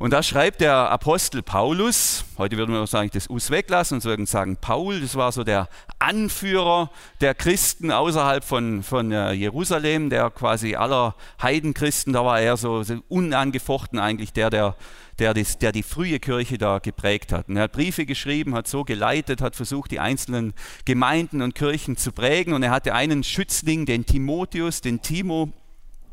Und 0.00 0.14
da 0.14 0.22
schreibt 0.22 0.62
der 0.62 0.90
Apostel 0.90 1.42
Paulus, 1.42 2.24
heute 2.38 2.56
würden 2.56 2.72
wir 2.72 2.80
wahrscheinlich 2.80 3.12
das 3.12 3.28
Us 3.28 3.50
weglassen 3.50 3.96
und 3.96 4.04
würden 4.06 4.24
sagen, 4.24 4.56
Paul, 4.58 4.98
das 4.98 5.14
war 5.14 5.30
so 5.30 5.44
der 5.44 5.68
Anführer 5.98 6.90
der 7.20 7.34
Christen 7.34 7.92
außerhalb 7.92 8.42
von, 8.42 8.82
von 8.82 9.12
äh, 9.12 9.32
Jerusalem, 9.32 10.08
der 10.08 10.30
quasi 10.30 10.74
aller 10.74 11.14
Heidenchristen, 11.42 12.14
da 12.14 12.24
war 12.24 12.40
er 12.40 12.56
so, 12.56 12.82
so 12.82 12.94
unangefochten 13.10 13.98
eigentlich 13.98 14.32
der, 14.32 14.48
der 14.48 14.74
der, 15.18 15.34
das, 15.34 15.58
der 15.58 15.70
die 15.70 15.82
frühe 15.82 16.18
Kirche 16.18 16.56
da 16.56 16.78
geprägt 16.78 17.30
hat. 17.30 17.48
Und 17.50 17.58
er 17.58 17.64
hat 17.64 17.72
Briefe 17.72 18.06
geschrieben, 18.06 18.54
hat 18.54 18.66
so 18.66 18.84
geleitet, 18.84 19.42
hat 19.42 19.54
versucht, 19.54 19.90
die 19.90 20.00
einzelnen 20.00 20.54
Gemeinden 20.86 21.42
und 21.42 21.54
Kirchen 21.54 21.98
zu 21.98 22.10
prägen. 22.10 22.54
Und 22.54 22.62
er 22.62 22.70
hatte 22.70 22.94
einen 22.94 23.22
Schützling, 23.22 23.84
den 23.84 24.06
Timotheus, 24.06 24.80
den 24.80 25.02
Timo, 25.02 25.52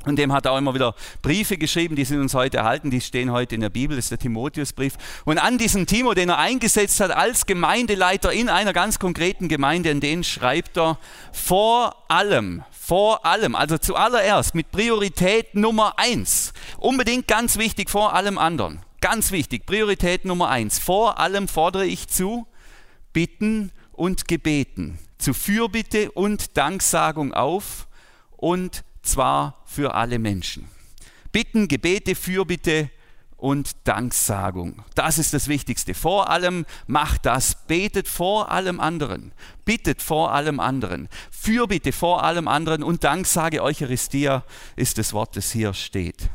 und 0.06 0.18
dem 0.18 0.32
hat 0.32 0.46
er 0.46 0.54
auch 0.54 0.58
immer 0.58 0.74
wieder 0.74 0.96
Briefe 1.22 1.58
geschrieben, 1.58 1.96
die 1.96 2.06
sind 2.06 2.22
uns 2.22 2.34
heute 2.34 2.58
erhalten, 2.58 2.92
die 2.92 3.01
stehen 3.01 3.32
heute 3.32 3.56
in 3.56 3.62
der 3.62 3.70
Bibel, 3.70 3.96
das 3.96 4.06
ist 4.06 4.12
der 4.12 4.20
Timotheusbrief. 4.20 4.94
Und 5.25 5.38
an 5.38 5.58
diesen 5.58 5.86
Timo, 5.86 6.13
den 6.13 6.30
er 6.30 6.38
eingesetzt 6.38 7.00
hat 7.00 7.12
als 7.12 7.46
Gemeindeleiter 7.46 8.32
in 8.32 8.48
einer 8.48 8.74
ganz 8.74 9.00
konkreten 9.00 9.50
Gemeinde, 9.50 9.89
in 9.89 10.00
den 10.00 10.24
schreibt 10.24 10.77
er 10.77 10.98
vor 11.34 12.06
allem, 12.08 12.63
vor 12.72 13.25
allem, 13.25 13.56
also 13.56 13.77
zuallererst 13.77 14.56
mit 14.56 14.72
Priorität 14.72 15.56
Nummer 15.56 15.94
eins, 15.98 16.54
unbedingt 16.77 17.27
ganz 17.27 17.58
wichtig 17.58 17.89
vor 17.89 18.13
allem 18.13 18.38
anderen. 18.38 18.80
Ganz 19.01 19.32
wichtig, 19.32 19.66
Priorität 19.66 20.25
Nummer 20.25 20.50
eins. 20.50 20.80
Vor 20.80 21.20
allem 21.20 21.48
fordere 21.48 21.86
ich 21.86 22.08
zu 22.08 22.48
Bitten 23.13 23.72
und 23.92 24.27
Gebeten, 24.27 25.00
zu 25.18 25.34
Fürbitte 25.34 26.12
und 26.12 26.58
Danksagung 26.58 27.34
auf 27.34 27.88
und 28.38 28.84
zwar 29.07 29.61
für 29.65 29.95
alle 29.95 30.19
Menschen. 30.19 30.67
Bitten, 31.31 31.67
Gebete, 31.67 32.15
Fürbitte 32.15 32.89
und 33.37 33.75
Danksagung. 33.83 34.83
Das 34.95 35.19
ist 35.19 35.33
das 35.33 35.47
Wichtigste. 35.47 35.93
Vor 35.93 36.29
allem 36.29 36.65
macht 36.87 37.25
das. 37.25 37.67
Betet 37.67 38.07
vor 38.07 38.51
allem 38.51 38.79
anderen. 38.79 39.31
Bittet 39.63 40.01
vor 40.01 40.33
allem 40.33 40.59
anderen. 40.59 41.07
Fürbitte 41.29 41.91
vor 41.91 42.23
allem 42.23 42.47
anderen 42.47 42.83
und 42.83 43.03
Danksage 43.03 43.61
Eucharistia 43.61 44.43
ist 44.75 44.97
das 44.97 45.13
Wort, 45.13 45.37
das 45.37 45.51
hier 45.51 45.73
steht. 45.73 46.29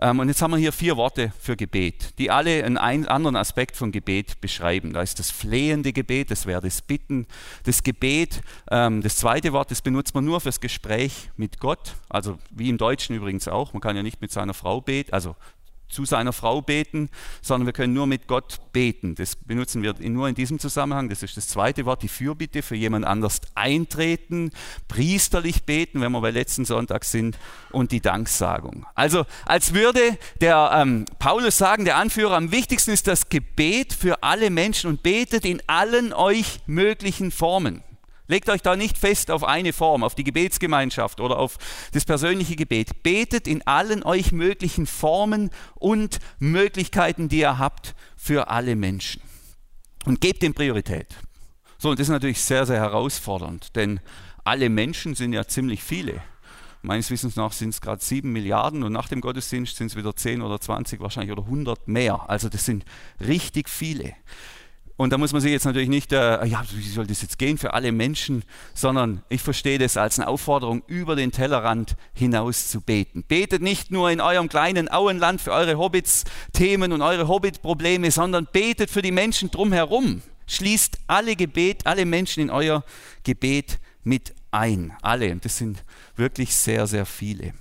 Ähm, 0.00 0.18
und 0.20 0.28
jetzt 0.28 0.42
haben 0.42 0.52
wir 0.52 0.58
hier 0.58 0.72
vier 0.72 0.96
Worte 0.96 1.32
für 1.40 1.56
Gebet, 1.56 2.18
die 2.18 2.30
alle 2.30 2.64
einen 2.64 3.06
anderen 3.06 3.36
Aspekt 3.36 3.76
von 3.76 3.92
Gebet 3.92 4.40
beschreiben. 4.40 4.92
Da 4.92 5.02
ist 5.02 5.18
das 5.18 5.30
flehende 5.30 5.92
Gebet, 5.92 6.30
das 6.30 6.46
wäre 6.46 6.60
das 6.60 6.82
Bitten, 6.82 7.26
das 7.64 7.82
Gebet. 7.82 8.40
Ähm, 8.70 9.02
das 9.02 9.16
zweite 9.16 9.52
Wort, 9.52 9.70
das 9.70 9.82
benutzt 9.82 10.14
man 10.14 10.24
nur 10.24 10.40
fürs 10.40 10.60
Gespräch 10.60 11.30
mit 11.36 11.60
Gott, 11.60 11.94
also 12.08 12.38
wie 12.50 12.68
im 12.68 12.78
Deutschen 12.78 13.16
übrigens 13.16 13.48
auch. 13.48 13.72
Man 13.72 13.80
kann 13.80 13.96
ja 13.96 14.02
nicht 14.02 14.20
mit 14.20 14.30
seiner 14.30 14.54
Frau 14.54 14.80
beten, 14.80 15.12
also 15.12 15.34
zu 15.88 16.04
seiner 16.04 16.32
Frau 16.32 16.60
beten, 16.60 17.08
sondern 17.42 17.66
wir 17.66 17.72
können 17.72 17.92
nur 17.92 18.06
mit 18.06 18.26
Gott 18.26 18.58
beten. 18.72 19.14
Das 19.14 19.36
benutzen 19.36 19.82
wir 19.82 19.94
nur 20.00 20.28
in 20.28 20.34
diesem 20.34 20.58
Zusammenhang. 20.58 21.08
Das 21.08 21.22
ist 21.22 21.36
das 21.36 21.48
zweite 21.48 21.84
Wort, 21.86 22.02
die 22.02 22.08
Fürbitte 22.08 22.62
für 22.62 22.76
jemand 22.76 23.04
anders 23.04 23.40
eintreten, 23.54 24.50
priesterlich 24.86 25.64
beten, 25.64 26.00
wenn 26.00 26.12
wir 26.12 26.20
bei 26.20 26.30
letzten 26.30 26.64
Sonntag 26.64 27.04
sind, 27.04 27.38
und 27.70 27.92
die 27.92 28.00
Danksagung. 28.00 28.86
Also 28.94 29.24
als 29.44 29.74
würde 29.74 30.00
der 30.40 30.70
ähm, 30.74 31.04
Paulus 31.18 31.58
sagen, 31.58 31.84
der 31.84 31.96
Anführer, 31.96 32.36
am 32.36 32.50
wichtigsten 32.52 32.90
ist 32.90 33.06
das 33.06 33.28
Gebet 33.28 33.92
für 33.92 34.22
alle 34.22 34.50
Menschen 34.50 34.90
und 34.90 35.02
betet 35.02 35.44
in 35.44 35.62
allen 35.66 36.12
euch 36.12 36.60
möglichen 36.66 37.30
Formen. 37.30 37.82
Legt 38.28 38.50
euch 38.50 38.62
da 38.62 38.76
nicht 38.76 38.98
fest 38.98 39.30
auf 39.30 39.42
eine 39.42 39.72
Form, 39.72 40.04
auf 40.04 40.14
die 40.14 40.22
Gebetsgemeinschaft 40.22 41.20
oder 41.20 41.38
auf 41.38 41.56
das 41.92 42.04
persönliche 42.04 42.56
Gebet. 42.56 43.02
Betet 43.02 43.48
in 43.48 43.66
allen 43.66 44.02
euch 44.02 44.32
möglichen 44.32 44.86
Formen 44.86 45.50
und 45.74 46.18
Möglichkeiten, 46.38 47.28
die 47.28 47.40
ihr 47.40 47.58
habt, 47.58 47.94
für 48.16 48.48
alle 48.48 48.76
Menschen. 48.76 49.22
Und 50.04 50.20
gebt 50.20 50.42
dem 50.42 50.54
Priorität. 50.54 51.16
So, 51.78 51.90
und 51.90 51.98
das 51.98 52.08
ist 52.08 52.12
natürlich 52.12 52.40
sehr, 52.42 52.66
sehr 52.66 52.76
herausfordernd, 52.76 53.74
denn 53.76 54.00
alle 54.44 54.68
Menschen 54.68 55.14
sind 55.14 55.32
ja 55.32 55.46
ziemlich 55.46 55.82
viele. 55.82 56.20
Meines 56.82 57.10
Wissens 57.10 57.36
nach 57.36 57.52
sind 57.52 57.70
es 57.70 57.80
gerade 57.80 58.02
sieben 58.04 58.32
Milliarden 58.32 58.82
und 58.82 58.92
nach 58.92 59.08
dem 59.08 59.20
Gottesdienst 59.20 59.76
sind 59.76 59.88
es 59.88 59.96
wieder 59.96 60.14
zehn 60.14 60.42
oder 60.42 60.60
zwanzig 60.60 61.00
wahrscheinlich 61.00 61.32
oder 61.32 61.46
hundert 61.46 61.88
mehr. 61.88 62.28
Also 62.28 62.48
das 62.48 62.64
sind 62.64 62.84
richtig 63.20 63.68
viele. 63.68 64.14
Und 64.98 65.12
da 65.12 65.16
muss 65.16 65.32
man 65.32 65.40
sich 65.40 65.52
jetzt 65.52 65.64
natürlich 65.64 65.88
nicht, 65.88 66.12
äh, 66.12 66.44
ja, 66.44 66.64
wie 66.72 66.88
soll 66.88 67.06
das 67.06 67.22
jetzt 67.22 67.38
gehen 67.38 67.56
für 67.56 67.72
alle 67.72 67.92
Menschen, 67.92 68.42
sondern 68.74 69.22
ich 69.28 69.42
verstehe 69.42 69.78
das 69.78 69.96
als 69.96 70.18
eine 70.18 70.26
Aufforderung, 70.26 70.82
über 70.88 71.14
den 71.14 71.30
Tellerrand 71.30 71.94
hinaus 72.14 72.68
zu 72.68 72.80
beten. 72.80 73.22
Betet 73.22 73.62
nicht 73.62 73.92
nur 73.92 74.10
in 74.10 74.20
eurem 74.20 74.48
kleinen 74.48 74.90
Auenland 74.90 75.40
für 75.40 75.52
eure 75.52 75.78
Hobbits-Themen 75.78 76.92
und 76.92 77.00
eure 77.00 77.28
Hobbit-Probleme, 77.28 78.10
sondern 78.10 78.48
betet 78.52 78.90
für 78.90 79.00
die 79.00 79.12
Menschen 79.12 79.52
drumherum. 79.52 80.20
Schließt 80.48 80.98
alle 81.06 81.36
Gebet, 81.36 81.86
alle 81.86 82.04
Menschen 82.04 82.42
in 82.42 82.50
euer 82.50 82.82
Gebet 83.22 83.78
mit 84.02 84.34
ein. 84.50 84.92
Alle. 85.00 85.30
Und 85.30 85.44
das 85.44 85.58
sind 85.58 85.84
wirklich 86.16 86.56
sehr, 86.56 86.88
sehr 86.88 87.06
viele. 87.06 87.54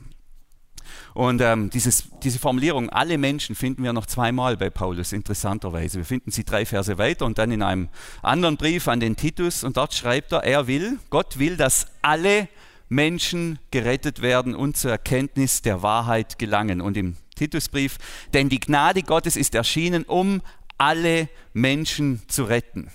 Und 1.18 1.42
ähm, 1.42 1.72
dieses, 1.72 2.10
diese 2.22 2.38
Formulierung, 2.38 2.92
alle 2.92 3.18
Menschen, 3.18 3.56
finden 3.56 3.82
wir 3.82 3.92
noch 3.92 4.06
zweimal 4.06 4.56
bei 4.56 4.70
Paulus, 4.70 5.14
interessanterweise. 5.14 5.98
Wir 5.98 6.06
finden 6.06 6.30
sie 6.30 6.44
drei 6.44 6.64
Verse 6.64 6.96
weiter 7.00 7.26
und 7.26 7.40
dann 7.40 7.52
in 7.52 7.64
einem 7.64 7.90
anderen 8.22 8.56
Brief 8.56 8.88
an 8.88 9.00
den 9.00 9.16
Titus. 9.16 9.64
Und 9.64 9.78
dort 9.78 9.96
schreibt 9.96 10.32
er, 10.32 10.44
er 10.44 10.68
will, 10.68 11.00
Gott 11.10 11.40
will, 11.40 11.58
dass 11.58 11.88
alle 12.04 12.50
Menschen 12.88 13.58
gerettet 13.72 14.22
werden 14.22 14.54
und 14.54 14.78
zur 14.78 14.92
Erkenntnis 14.92 15.64
der 15.64 15.82
Wahrheit 15.82 16.38
gelangen. 16.38 16.82
Und 16.82 16.96
im 16.98 17.18
Titusbrief, 17.34 17.98
denn 18.36 18.48
die 18.48 18.60
Gnade 18.60 19.02
Gottes 19.02 19.38
ist 19.38 19.56
erschienen, 19.56 20.04
um 20.04 20.44
alle 20.78 21.30
Menschen 21.52 22.22
zu 22.28 22.44
retten 22.44 22.92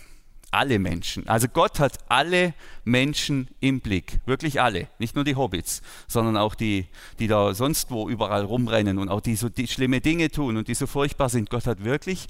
alle 0.52 0.78
Menschen. 0.78 1.26
Also 1.28 1.49
Gott 1.49 1.80
hat 1.80 1.99
alle 2.09 2.54
Menschen 2.85 3.49
im 3.61 3.80
Blick, 3.80 4.21
wirklich 4.26 4.61
alle, 4.61 4.87
nicht 4.99 5.14
nur 5.16 5.25
die 5.25 5.35
Hobbits, 5.35 5.82
sondern 6.06 6.37
auch 6.37 6.54
die, 6.54 6.87
die 7.18 7.26
da 7.26 7.54
sonst 7.54 7.90
wo 7.90 8.09
überall 8.09 8.44
rumrennen 8.44 8.99
und 8.99 9.09
auch 9.09 9.21
die 9.21 9.35
so 9.35 9.49
die 9.49 9.66
schlimme 9.66 10.00
Dinge 10.00 10.30
tun 10.30 10.56
und 10.56 10.68
die 10.68 10.75
so 10.75 10.87
furchtbar 10.87 11.28
sind. 11.28 11.50
Gott 11.50 11.66
hat 11.66 11.85
wirklich 11.85 12.28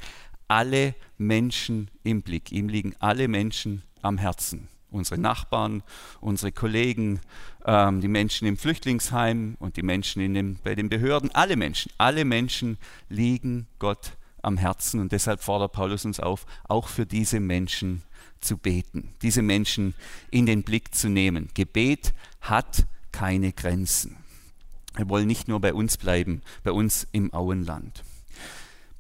alle 0.49 0.95
Menschen 1.19 1.91
im 2.05 2.23
Blick. 2.23 2.53
Ihm 2.53 2.69
liegen 2.69 2.95
alle 3.01 3.27
Menschen 3.29 3.83
am 4.03 4.19
Herzen. 4.19 4.69
Unsere 4.91 5.19
Nachbarn, 5.19 5.83
unsere 6.21 6.53
Kollegen, 6.53 7.21
ähm, 7.65 8.01
die 8.03 8.09
Menschen 8.09 8.47
im 8.47 8.59
Flüchtlingsheim 8.59 9.57
und 9.59 9.77
die 9.77 9.83
Menschen 9.83 10.35
den, 10.35 10.59
bei 10.63 10.75
den 10.75 10.91
Behörden, 10.91 11.31
alle 11.35 11.57
Menschen, 11.57 11.91
alle 11.97 12.25
Menschen 12.25 12.77
liegen 13.09 13.67
Gott 13.79 14.13
am 14.43 14.59
Herzen 14.59 15.01
und 15.01 15.13
deshalb 15.13 15.41
fordert 15.41 15.73
Paulus 15.73 16.05
uns 16.05 16.21
auf, 16.21 16.45
auch 16.65 16.89
für 16.89 17.07
diese 17.07 17.41
Menschen 17.41 18.03
zu 18.45 18.57
beten, 18.57 19.15
diese 19.23 19.43
Menschen 19.43 19.95
in 20.31 20.47
den 20.47 20.63
Blick 20.63 20.95
zu 20.95 21.09
nehmen. 21.09 21.49
Gebet 21.55 22.13
hat 22.41 22.87
keine 23.13 23.53
Grenzen. 23.53 24.17
Wir 24.97 25.09
wollen 25.09 25.27
nicht 25.27 25.49
nur 25.49 25.61
bei 25.61 25.73
uns 25.73 25.97
bleiben, 25.97 26.43
bei 26.65 26.73
uns 26.73 27.07
im 27.13 27.33
Auenland. 27.33 28.05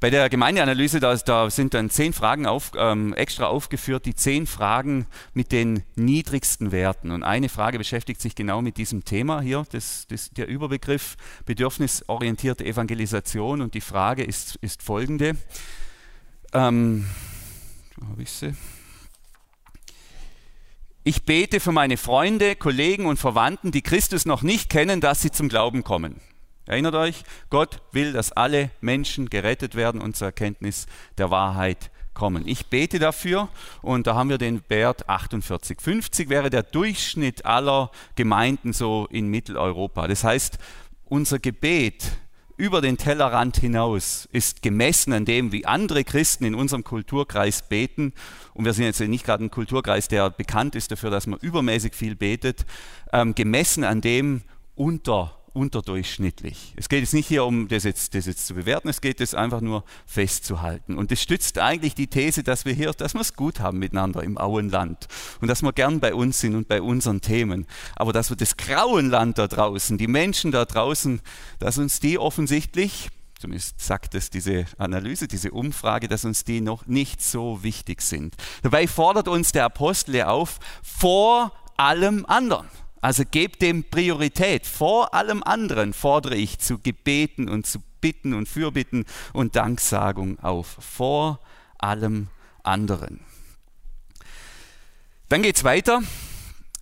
Bei 0.03 0.11
der 0.11 0.29
Gemeindeanalyse, 0.29 0.99
da, 0.99 1.15
da 1.15 1.49
sind 1.49 1.75
dann 1.75 1.89
zehn 1.89 2.13
Fragen 2.13 2.45
auf, 2.45 2.73
ähm, 2.77 3.15
extra 3.15 3.47
aufgeführt, 3.47 4.05
die 4.05 4.17
zehn 4.17 4.49
Fragen 4.49 5.07
mit 5.33 5.53
den 5.53 5.85
niedrigsten 5.95 6.73
Werten. 6.73 7.13
Und 7.13 7.23
eine 7.23 7.49
Frage 7.49 7.79
beschäftigt 7.79 8.21
sich 8.21 8.35
genau 8.35 8.63
mit 8.63 8.79
diesem 8.79 9.05
Thema 9.05 9.41
hier, 9.43 9.65
das, 9.71 10.09
das, 10.09 10.31
der 10.31 10.49
Überbegriff 10.49 11.17
bedürfnisorientierte 11.45 12.65
Evangelisation. 12.65 13.61
Und 13.61 13.75
die 13.75 13.81
Frage 13.81 14.25
ist, 14.25 14.57
ist 14.57 14.83
folgende. 14.83 15.37
Ähm, 16.53 17.07
habe 18.11 18.23
ich 18.23 18.31
sie? 18.31 18.55
Ich 21.05 21.25
bete 21.25 21.59
für 21.59 21.73
meine 21.73 21.97
Freunde, 21.97 22.55
Kollegen 22.55 23.07
und 23.07 23.17
Verwandten, 23.17 23.73
die 23.73 23.83
Christus 23.83 24.25
noch 24.25 24.43
nicht 24.43 24.71
kennen, 24.71 25.01
dass 25.01 25.21
sie 25.21 25.33
zum 25.33 25.49
Glauben 25.49 25.83
kommen. 25.83 26.21
Erinnert 26.65 26.95
euch, 26.95 27.25
Gott 27.51 27.83
will, 27.91 28.13
dass 28.13 28.31
alle 28.31 28.71
Menschen 28.81 29.29
gerettet 29.29 29.75
werden 29.75 30.01
und 30.01 30.17
zur 30.17 30.29
Erkenntnis 30.29 30.87
der 31.19 31.33
Wahrheit 31.33 31.91
kommen. 32.15 32.47
Ich 32.47 32.67
bete 32.67 33.01
dafür 33.01 33.49
und 33.81 34.07
da 34.07 34.15
haben 34.15 34.31
wir 34.31 34.39
den 34.39 34.63
Wert 34.69 35.09
48. 35.09 35.81
50 35.81 36.29
wäre 36.29 36.51
der 36.51 36.63
Durchschnitt 36.63 37.47
aller 37.47 37.91
Gemeinden 38.15 38.73
so 38.73 39.09
in 39.11 39.27
Mitteleuropa. 39.27 40.07
Das 40.07 40.23
heißt, 40.23 40.59
unser 41.07 41.41
Gebet 41.41 42.13
über 42.63 42.81
den 42.81 42.97
Tellerrand 42.97 43.57
hinaus 43.57 44.29
ist 44.31 44.63
gemessen 44.63 45.13
an 45.13 45.25
dem, 45.25 45.51
wie 45.51 45.67
andere 45.67 46.05
Christen 46.05 46.45
in 46.45 46.55
unserem 46.55 46.85
Kulturkreis 46.85 47.63
beten. 47.63 48.13
Und 48.55 48.65
wir 48.65 48.73
sind 48.73 48.85
jetzt 48.85 49.01
nicht 49.01 49.27
gerade 49.27 49.43
ein 49.43 49.51
Kulturkreis, 49.51 50.07
der 50.07 50.31
bekannt 50.31 50.77
ist 50.77 50.93
dafür, 50.93 51.11
dass 51.11 51.27
man 51.27 51.41
übermäßig 51.41 51.93
viel 51.93 52.15
betet, 52.15 52.65
ähm, 53.13 53.35
gemessen 53.35 53.83
an 53.83 54.01
dem 54.01 54.43
unter 54.77 55.42
unterdurchschnittlich. 55.55 56.75
Es 56.77 56.89
geht 56.89 57.01
jetzt 57.01 57.15
nicht 57.15 57.29
hier 57.29 57.45
um 57.45 57.69
das 57.69 57.85
jetzt, 57.85 58.15
das 58.15 58.27
jetzt 58.27 58.47
zu 58.47 58.55
bewerten, 58.55 58.89
es 58.89 59.01
geht 59.01 59.21
es 59.21 59.35
einfach 59.35 59.61
nur 59.61 59.85
festzuhalten. 60.07 60.97
Und 60.97 61.11
das 61.11 61.21
stützt 61.23 61.59
eigentlich 61.59 61.95
die 61.95 62.07
These, 62.07 62.43
dass 62.43 62.65
wir 62.65 62.73
hier, 62.73 62.93
dass 62.93 63.15
wir 63.15 63.21
es 63.21 63.35
gut 63.35 63.61
haben 63.61 63.79
miteinander 63.79 64.23
im 64.23 64.39
Auenland 64.39 65.09
und 65.41 65.49
dass 65.49 65.63
wir 65.63 65.73
gern 65.73 66.01
bei 66.01 66.15
uns 66.15 66.41
sind 66.41 66.55
und 66.55 66.69
bei 66.69 66.81
unseren 66.81 67.21
Themen. 67.21 67.67
Aber 67.97 68.13
dass 68.13 68.31
wir 68.31 68.37
das 68.37 68.57
Grauenland 68.57 69.39
da 69.39 69.47
draußen, 69.47 69.99
die 69.99 70.07
Menschen 70.07 70.53
da 70.53 70.65
draußen, 70.65 71.21
dass 71.59 71.79
uns 71.79 72.01
die 72.01 72.19
offensichtlich 72.19 73.11
zumindest 73.43 73.81
sagt 73.81 74.15
es 74.15 74.31
diese 74.31 74.67
Analyse, 74.79 75.27
diese 75.27 75.51
Umfrage, 75.51 76.07
dass 76.07 76.25
uns 76.25 76.45
die 76.45 76.61
noch 76.61 76.87
nicht 76.87 77.21
so 77.21 77.65
wichtig 77.65 78.01
sind. 78.01 78.37
Dabei 78.63 78.87
fordert 78.87 79.27
uns 79.27 79.51
der 79.51 79.65
Apostel 79.65 80.23
auf, 80.23 80.61
vor 80.81 81.51
allem 81.77 82.25
anderen. 82.27 82.69
Also 83.03 83.25
gebt 83.31 83.61
dem 83.61 83.85
Priorität. 83.85 84.65
Vor 84.65 85.13
allem 85.13 85.43
anderen 85.43 85.93
fordere 85.93 86.37
ich 86.37 86.61
zu 86.61 86.79
Gebeten 86.79 87.49
und 87.49 87.67
zu 87.67 87.81
Bitten 88.01 88.33
und 88.33 88.49
Fürbitten 88.49 89.05
und 89.33 89.55
Danksagung 89.57 90.39
auf. 90.41 90.79
Vor 90.81 91.41
allem 91.79 92.29
anderen. 92.63 93.21
Dann 95.29 95.43
geht 95.43 95.57
es 95.57 95.65
weiter. 95.65 96.03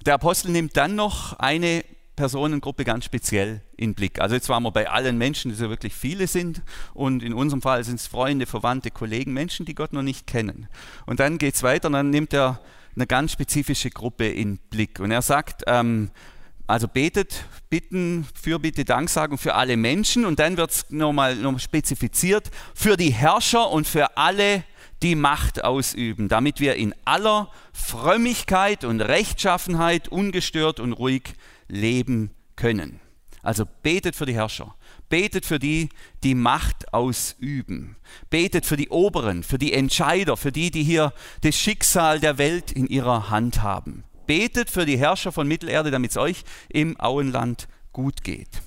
Der 0.07 0.15
Apostel 0.15 0.51
nimmt 0.51 0.77
dann 0.77 0.95
noch 0.95 1.39
eine 1.39 1.85
Personengruppe 2.17 2.85
ganz 2.85 3.07
speziell 3.07 3.63
in 3.79 3.95
Blick. 3.95 4.21
Also 4.21 4.35
jetzt 4.35 4.49
waren 4.51 4.63
wir 4.63 4.73
bei 4.73 4.91
allen 4.91 5.17
Menschen, 5.17 5.51
die 5.51 5.57
so 5.57 5.71
wirklich 5.71 5.95
viele 5.95 6.27
sind. 6.27 6.61
Und 6.93 7.23
in 7.23 7.33
unserem 7.33 7.63
Fall 7.63 7.83
sind 7.85 7.99
es 7.99 8.07
Freunde, 8.07 8.45
Verwandte, 8.45 8.91
Kollegen, 8.91 9.33
Menschen, 9.33 9.65
die 9.65 9.75
Gott 9.75 9.95
noch 9.95 10.03
nicht 10.03 10.27
kennen. 10.27 10.69
Und 11.07 11.21
dann 11.21 11.39
geht 11.39 11.55
es 11.55 11.63
weiter 11.63 11.87
und 11.87 11.95
dann 11.95 12.11
nimmt 12.11 12.35
er 12.35 12.61
eine 12.96 13.07
ganz 13.07 13.33
spezifische 13.33 13.90
Gruppe 13.90 14.29
in 14.29 14.59
Blick. 14.59 15.00
Und 15.00 15.11
er 15.11 15.22
sagt, 15.22 15.64
ähm, 15.66 16.11
also 16.66 16.87
betet, 16.87 17.44
bitten, 17.68 18.26
Fürbitte, 18.40 18.85
Danksagung 18.85 19.38
für 19.38 19.55
alle 19.55 19.76
Menschen 19.76 20.24
und 20.24 20.38
dann 20.38 20.57
wird 20.57 20.70
es 20.70 20.90
nochmal 20.90 21.35
noch 21.35 21.59
spezifiziert, 21.59 22.50
für 22.74 22.96
die 22.96 23.11
Herrscher 23.11 23.70
und 23.70 23.88
für 23.88 24.16
alle, 24.16 24.62
die 25.03 25.14
Macht 25.14 25.64
ausüben, 25.64 26.29
damit 26.29 26.61
wir 26.61 26.76
in 26.76 26.94
aller 27.05 27.50
Frömmigkeit 27.72 28.85
und 28.85 29.00
Rechtschaffenheit 29.00 30.09
ungestört 30.09 30.79
und 30.79 30.92
ruhig 30.92 31.22
leben 31.68 32.31
können. 32.55 33.00
Also 33.42 33.64
betet 33.83 34.14
für 34.14 34.26
die 34.26 34.35
Herrscher, 34.35 34.74
Betet 35.11 35.44
für 35.44 35.59
die, 35.59 35.90
die 36.23 36.35
Macht 36.35 36.94
ausüben. 36.94 37.96
Betet 38.31 38.64
für 38.64 38.79
die 38.79 38.88
Oberen, 38.88 39.42
für 39.42 39.59
die 39.59 39.75
Entscheider, 39.75 40.38
für 40.38 40.53
die, 40.53 40.70
die 40.70 40.85
hier 40.85 41.12
das 41.42 41.57
Schicksal 41.57 42.20
der 42.20 42.38
Welt 42.38 42.73
in 42.73 42.87
ihrer 42.87 43.29
Hand 43.29 43.61
haben. 43.61 44.05
Betet 44.27 44.70
für 44.70 44.87
die 44.87 44.96
Herrscher 44.96 45.33
von 45.33 45.49
Mittelerde, 45.49 45.90
damit 45.90 46.12
es 46.12 46.16
euch 46.16 46.44
im 46.68 46.99
Auenland 46.99 47.68
gut 47.92 48.23
geht. 48.23 48.62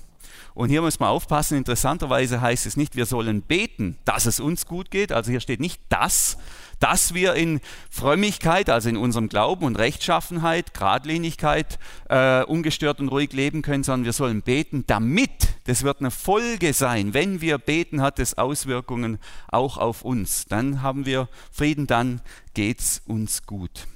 Und 0.54 0.68
hier 0.68 0.82
muss 0.82 1.00
man 1.00 1.08
aufpassen, 1.08 1.58
interessanterweise 1.58 2.40
heißt 2.40 2.64
es 2.66 2.76
nicht, 2.76 2.94
wir 2.94 3.06
sollen 3.06 3.42
beten, 3.42 3.98
dass 4.04 4.24
es 4.24 4.38
uns 4.38 4.66
gut 4.66 4.92
geht. 4.92 5.10
Also 5.10 5.32
hier 5.32 5.40
steht 5.40 5.58
nicht 5.58 5.82
das, 5.88 6.38
dass 6.78 7.12
wir 7.12 7.34
in 7.34 7.60
Frömmigkeit, 7.90 8.70
also 8.70 8.88
in 8.88 8.96
unserem 8.96 9.28
Glauben 9.28 9.64
und 9.64 9.76
Rechtschaffenheit, 9.76 10.72
Gradlinigkeit, 10.72 11.80
äh, 12.08 12.44
ungestört 12.44 13.00
und 13.00 13.08
ruhig 13.08 13.32
leben 13.32 13.62
können, 13.62 13.82
sondern 13.82 14.04
wir 14.04 14.12
sollen 14.12 14.42
beten, 14.42 14.84
damit, 14.86 15.48
das 15.64 15.82
wird 15.82 15.98
eine 15.98 16.12
Folge 16.12 16.72
sein, 16.72 17.14
wenn 17.14 17.40
wir 17.40 17.58
beten, 17.58 18.00
hat 18.00 18.20
es 18.20 18.38
Auswirkungen 18.38 19.18
auch 19.48 19.76
auf 19.76 20.02
uns. 20.02 20.46
Dann 20.46 20.82
haben 20.82 21.04
wir 21.04 21.28
Frieden, 21.50 21.88
dann 21.88 22.20
geht 22.54 22.78
es 22.78 23.02
uns 23.06 23.44
gut. 23.44 23.88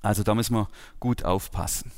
Also 0.00 0.22
da 0.22 0.34
müssen 0.36 0.54
wir 0.54 0.68
gut 1.00 1.24
aufpassen. 1.24 1.90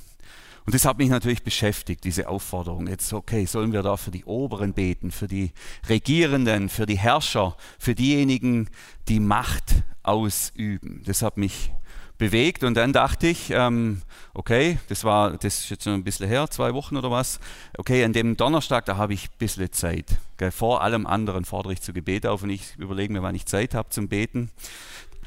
Und 0.66 0.74
das 0.74 0.86
hat 0.86 0.98
mich 0.98 1.10
natürlich 1.10 1.42
beschäftigt, 1.42 2.04
diese 2.04 2.28
Aufforderung. 2.28 2.86
Jetzt, 2.86 3.12
okay, 3.12 3.44
sollen 3.44 3.72
wir 3.72 3.82
da 3.82 3.96
für 3.96 4.10
die 4.10 4.24
Oberen 4.24 4.72
beten, 4.72 5.10
für 5.10 5.28
die 5.28 5.52
Regierenden, 5.88 6.70
für 6.70 6.86
die 6.86 6.98
Herrscher, 6.98 7.56
für 7.78 7.94
diejenigen, 7.94 8.70
die 9.08 9.20
Macht 9.20 9.82
ausüben. 10.02 11.02
Das 11.04 11.20
hat 11.20 11.36
mich 11.36 11.70
bewegt 12.16 12.62
und 12.62 12.74
dann 12.74 12.92
dachte 12.92 13.26
ich, 13.26 13.50
ähm, 13.50 14.02
okay, 14.34 14.78
das 14.88 15.04
war, 15.04 15.32
das 15.32 15.58
ist 15.58 15.70
jetzt 15.70 15.84
noch 15.84 15.94
ein 15.94 16.04
bisschen 16.04 16.28
her, 16.28 16.48
zwei 16.48 16.72
Wochen 16.72 16.96
oder 16.96 17.10
was. 17.10 17.40
Okay, 17.76 18.04
an 18.04 18.12
dem 18.12 18.36
Donnerstag, 18.36 18.84
da 18.86 18.96
habe 18.96 19.14
ich 19.14 19.26
ein 19.26 19.38
bisschen 19.38 19.72
Zeit. 19.72 20.18
Okay, 20.34 20.50
vor 20.50 20.82
allem 20.82 21.06
anderen 21.06 21.44
fordere 21.44 21.72
ich 21.72 21.82
zu 21.82 21.92
Gebet 21.92 22.26
auf 22.26 22.42
und 22.42 22.50
ich 22.50 22.76
überlege 22.76 23.12
mir, 23.12 23.22
wann 23.22 23.34
ich 23.34 23.46
Zeit 23.46 23.74
habe 23.74 23.90
zum 23.90 24.08
Beten 24.08 24.50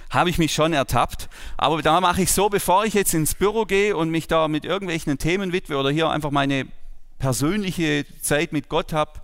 habe 0.10 0.30
ich 0.30 0.38
mich 0.38 0.54
schon 0.54 0.74
ertappt. 0.74 1.30
Aber 1.58 1.82
da 1.82 2.02
mache 2.02 2.22
ich 2.22 2.32
so, 2.32 2.50
bevor 2.50 2.86
ich 2.86 2.94
jetzt 2.94 3.14
ins 3.14 3.36
Büro 3.36 3.66
gehe 3.66 3.96
und 3.96 4.10
mich 4.10 4.28
da 4.28 4.48
mit 4.48 4.66
irgendwelchen 4.66 5.18
Themen 5.18 5.52
widme 5.52 5.78
oder 5.78 5.90
hier 5.90 6.10
einfach 6.10 6.32
meine 6.32 6.68
persönliche 7.20 8.06
Zeit 8.22 8.54
mit 8.54 8.70
Gott 8.70 8.94
habe, 8.94 9.20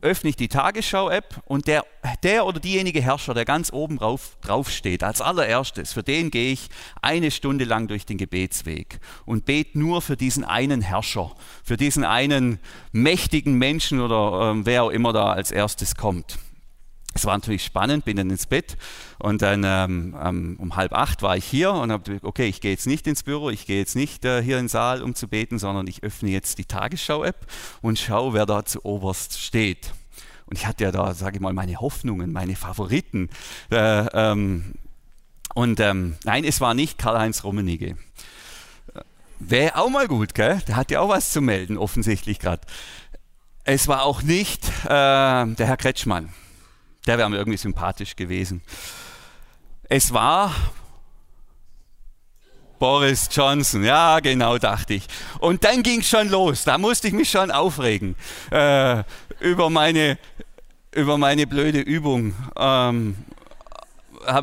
öffne 0.00 0.30
ich 0.30 0.36
die 0.36 0.48
Tagesschau-App 0.48 1.42
und 1.46 1.66
der, 1.66 1.84
der 2.22 2.46
oder 2.46 2.60
diejenige 2.60 3.02
Herrscher, 3.02 3.34
der 3.34 3.44
ganz 3.44 3.72
oben 3.72 3.98
drauf, 3.98 4.36
drauf 4.40 4.70
steht, 4.70 5.02
als 5.02 5.20
allererstes, 5.20 5.92
für 5.92 6.02
den 6.02 6.30
gehe 6.30 6.52
ich 6.52 6.68
eine 7.02 7.30
Stunde 7.30 7.64
lang 7.64 7.88
durch 7.88 8.06
den 8.06 8.16
Gebetsweg 8.16 9.00
und 9.26 9.44
bete 9.44 9.78
nur 9.78 10.00
für 10.00 10.16
diesen 10.16 10.44
einen 10.44 10.82
Herrscher, 10.82 11.34
für 11.64 11.76
diesen 11.76 12.04
einen 12.04 12.60
mächtigen 12.92 13.54
Menschen 13.54 14.00
oder 14.00 14.52
äh, 14.52 14.66
wer 14.66 14.84
auch 14.84 14.90
immer 14.90 15.12
da 15.12 15.32
als 15.32 15.50
erstes 15.50 15.96
kommt. 15.96 16.38
Es 17.14 17.24
war 17.24 17.36
natürlich 17.36 17.64
spannend, 17.64 18.04
bin 18.04 18.16
dann 18.16 18.30
ins 18.30 18.46
Bett 18.46 18.76
und 19.18 19.42
dann 19.42 19.64
ähm, 19.64 20.56
um 20.58 20.76
halb 20.76 20.92
acht 20.92 21.22
war 21.22 21.36
ich 21.36 21.44
hier 21.44 21.72
und 21.72 21.90
habe, 21.90 22.20
okay, 22.22 22.46
ich 22.46 22.60
gehe 22.60 22.70
jetzt 22.70 22.86
nicht 22.86 23.06
ins 23.06 23.22
Büro, 23.22 23.50
ich 23.50 23.66
gehe 23.66 23.78
jetzt 23.78 23.96
nicht 23.96 24.24
äh, 24.24 24.42
hier 24.42 24.58
in 24.58 24.64
den 24.64 24.68
Saal, 24.68 25.02
um 25.02 25.14
zu 25.14 25.26
beten, 25.26 25.58
sondern 25.58 25.86
ich 25.86 26.04
öffne 26.04 26.30
jetzt 26.30 26.58
die 26.58 26.64
Tagesschau-App 26.64 27.46
und 27.82 27.98
schaue, 27.98 28.34
wer 28.34 28.46
da 28.46 28.64
zu 28.64 28.84
oberst 28.84 29.40
steht. 29.40 29.92
Und 30.46 30.58
ich 30.58 30.66
hatte 30.66 30.84
ja 30.84 30.92
da, 30.92 31.12
sage 31.12 31.36
ich 31.36 31.42
mal, 31.42 31.52
meine 31.52 31.76
Hoffnungen, 31.80 32.32
meine 32.32 32.56
Favoriten. 32.56 33.30
Äh, 33.70 34.06
ähm, 34.12 34.74
und 35.54 35.80
ähm, 35.80 36.16
nein, 36.24 36.44
es 36.44 36.60
war 36.60 36.74
nicht 36.74 36.98
Karl-Heinz 36.98 37.42
Rummenigge. 37.42 37.96
Wäre 39.40 39.76
auch 39.76 39.90
mal 39.90 40.08
gut, 40.08 40.34
gell? 40.34 40.60
Der 40.66 40.76
hat 40.76 40.90
ja 40.90 41.00
auch 41.00 41.08
was 41.08 41.32
zu 41.32 41.40
melden, 41.40 41.78
offensichtlich 41.78 42.38
gerade. 42.38 42.62
Es 43.64 43.88
war 43.88 44.04
auch 44.04 44.22
nicht 44.22 44.64
äh, 44.84 44.88
der 44.88 45.66
Herr 45.66 45.76
Kretschmann. 45.76 46.30
Der 47.06 47.18
wäre 47.18 47.30
mir 47.30 47.36
irgendwie 47.36 47.58
sympathisch 47.58 48.16
gewesen. 48.16 48.62
Es 49.88 50.12
war 50.12 50.54
Boris 52.78 53.28
Johnson, 53.30 53.82
ja 53.82 54.20
genau, 54.20 54.58
dachte 54.58 54.94
ich. 54.94 55.06
Und 55.40 55.64
dann 55.64 55.82
ging 55.82 56.00
es 56.00 56.08
schon 56.08 56.28
los, 56.28 56.64
da 56.64 56.78
musste 56.78 57.08
ich 57.08 57.14
mich 57.14 57.30
schon 57.30 57.50
aufregen 57.50 58.14
äh, 58.50 59.02
über, 59.40 59.70
meine, 59.70 60.18
über 60.92 61.18
meine 61.18 61.46
blöde 61.46 61.80
Übung. 61.80 62.34
Ähm, 62.56 63.16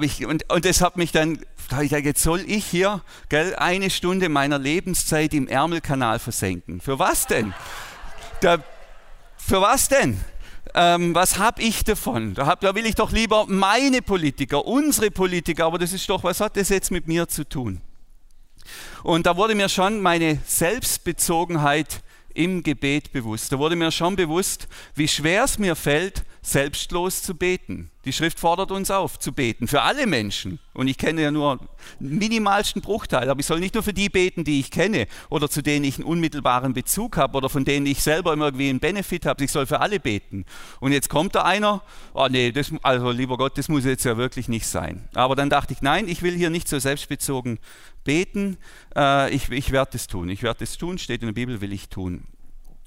ich, 0.02 0.26
und, 0.26 0.52
und 0.52 0.66
das 0.66 0.82
hat 0.82 0.98
mich 0.98 1.12
dann, 1.12 1.40
da 1.70 1.82
ich 1.82 1.90
gesagt, 1.90 2.06
jetzt 2.06 2.24
soll 2.24 2.42
ich 2.42 2.66
hier 2.66 3.02
gell, 3.30 3.56
eine 3.56 3.90
Stunde 3.90 4.30
meiner 4.30 4.60
Lebenszeit 4.60 5.34
im 5.34 5.48
Ärmelkanal 5.48 6.20
versenken. 6.20 6.82
Für 6.82 7.00
was 7.00 7.28
denn? 7.28 7.54
Da, 8.42 8.58
für 9.38 9.62
was 9.62 9.88
denn? 9.88 10.20
Ähm, 10.74 11.14
was 11.16 11.38
habe 11.38 11.62
ich 11.62 11.84
davon? 11.84 12.34
Da, 12.34 12.48
hab, 12.48 12.62
da 12.62 12.76
will 12.76 12.86
ich 12.86 12.96
doch 12.96 13.12
lieber 13.12 13.46
meine 13.48 14.02
Politiker, 14.02 14.66
unsere 14.66 15.12
Politiker, 15.12 15.66
aber 15.66 15.78
das 15.78 15.94
ist 15.94 16.10
doch, 16.10 16.24
was 16.24 16.40
hat 16.40 16.58
das 16.58 16.70
jetzt 16.70 16.92
mit 16.92 17.08
mir 17.08 17.28
zu 17.28 17.48
tun? 17.48 17.82
Und 19.04 19.26
da 19.26 19.38
wurde 19.38 19.56
mir 19.56 19.70
schon 19.70 20.02
meine 20.02 20.40
Selbstbezogenheit 20.46 22.02
im 22.34 22.64
Gebet 22.64 23.12
bewusst. 23.12 23.52
Da 23.52 23.60
wurde 23.60 23.76
mir 23.76 23.92
schon 23.92 24.16
bewusst, 24.16 24.68
wie 24.96 25.08
schwer 25.08 25.44
es 25.44 25.58
mir 25.58 25.76
fällt, 25.76 26.24
selbstlos 26.46 27.24
zu 27.24 27.34
beten. 27.34 27.90
Die 28.06 28.14
Schrift 28.14 28.40
fordert 28.40 28.70
uns 28.70 28.92
auf, 28.92 29.18
zu 29.18 29.34
beten, 29.34 29.68
für 29.68 29.82
alle 29.82 30.06
Menschen. 30.06 30.60
Und 30.74 30.88
ich 30.88 31.00
kenne 31.00 31.24
ja 31.24 31.32
nur 31.32 31.60
einen 32.00 32.18
minimalsten 32.20 32.84
Bruchteil, 32.84 33.32
aber 33.32 33.40
ich 33.40 33.48
soll 33.48 33.60
nicht 33.60 33.74
nur 33.74 33.82
für 33.82 33.94
die 33.94 34.10
beten, 34.10 34.44
die 34.44 34.60
ich 34.60 34.70
kenne 34.70 35.08
oder 35.30 35.50
zu 35.50 35.64
denen 35.64 35.84
ich 35.84 35.96
einen 35.96 36.06
unmittelbaren 36.06 36.74
Bezug 36.74 37.18
habe 37.18 37.36
oder 37.38 37.50
von 37.50 37.66
denen 37.66 37.88
ich 37.88 38.04
selber 38.04 38.36
irgendwie 38.36 38.70
einen 38.70 38.80
Benefit 38.80 39.26
habe. 39.26 39.44
Ich 39.44 39.52
soll 39.52 39.66
für 39.66 39.80
alle 39.80 40.00
beten. 40.00 40.46
Und 40.80 40.92
jetzt 40.92 41.10
kommt 41.10 41.34
da 41.34 41.42
einer, 41.42 41.82
oh 42.14 42.28
nee, 42.30 42.52
das, 42.52 42.72
also 42.84 43.10
lieber 43.10 43.38
Gott, 43.38 43.58
das 43.58 43.68
muss 43.68 43.84
jetzt 43.84 44.06
ja 44.06 44.16
wirklich 44.16 44.48
nicht 44.48 44.68
sein. 44.68 45.10
Aber 45.16 45.36
dann 45.36 45.50
dachte 45.50 45.74
ich, 45.74 45.82
nein, 45.82 46.08
ich 46.08 46.22
will 46.22 46.36
hier 46.36 46.52
nicht 46.52 46.68
so 46.68 46.78
selbstbezogen 46.78 47.58
beten. 48.04 48.58
Äh, 48.96 49.34
ich, 49.34 49.50
ich 49.50 49.72
werde 49.72 49.94
das 49.94 50.06
tun. 50.06 50.30
Ich 50.30 50.44
werde 50.44 50.60
das 50.60 50.78
tun, 50.78 51.00
steht 51.00 51.22
in 51.22 51.30
der 51.30 51.34
Bibel, 51.34 51.60
will 51.60 51.74
ich 51.74 51.90
tun 51.90 52.28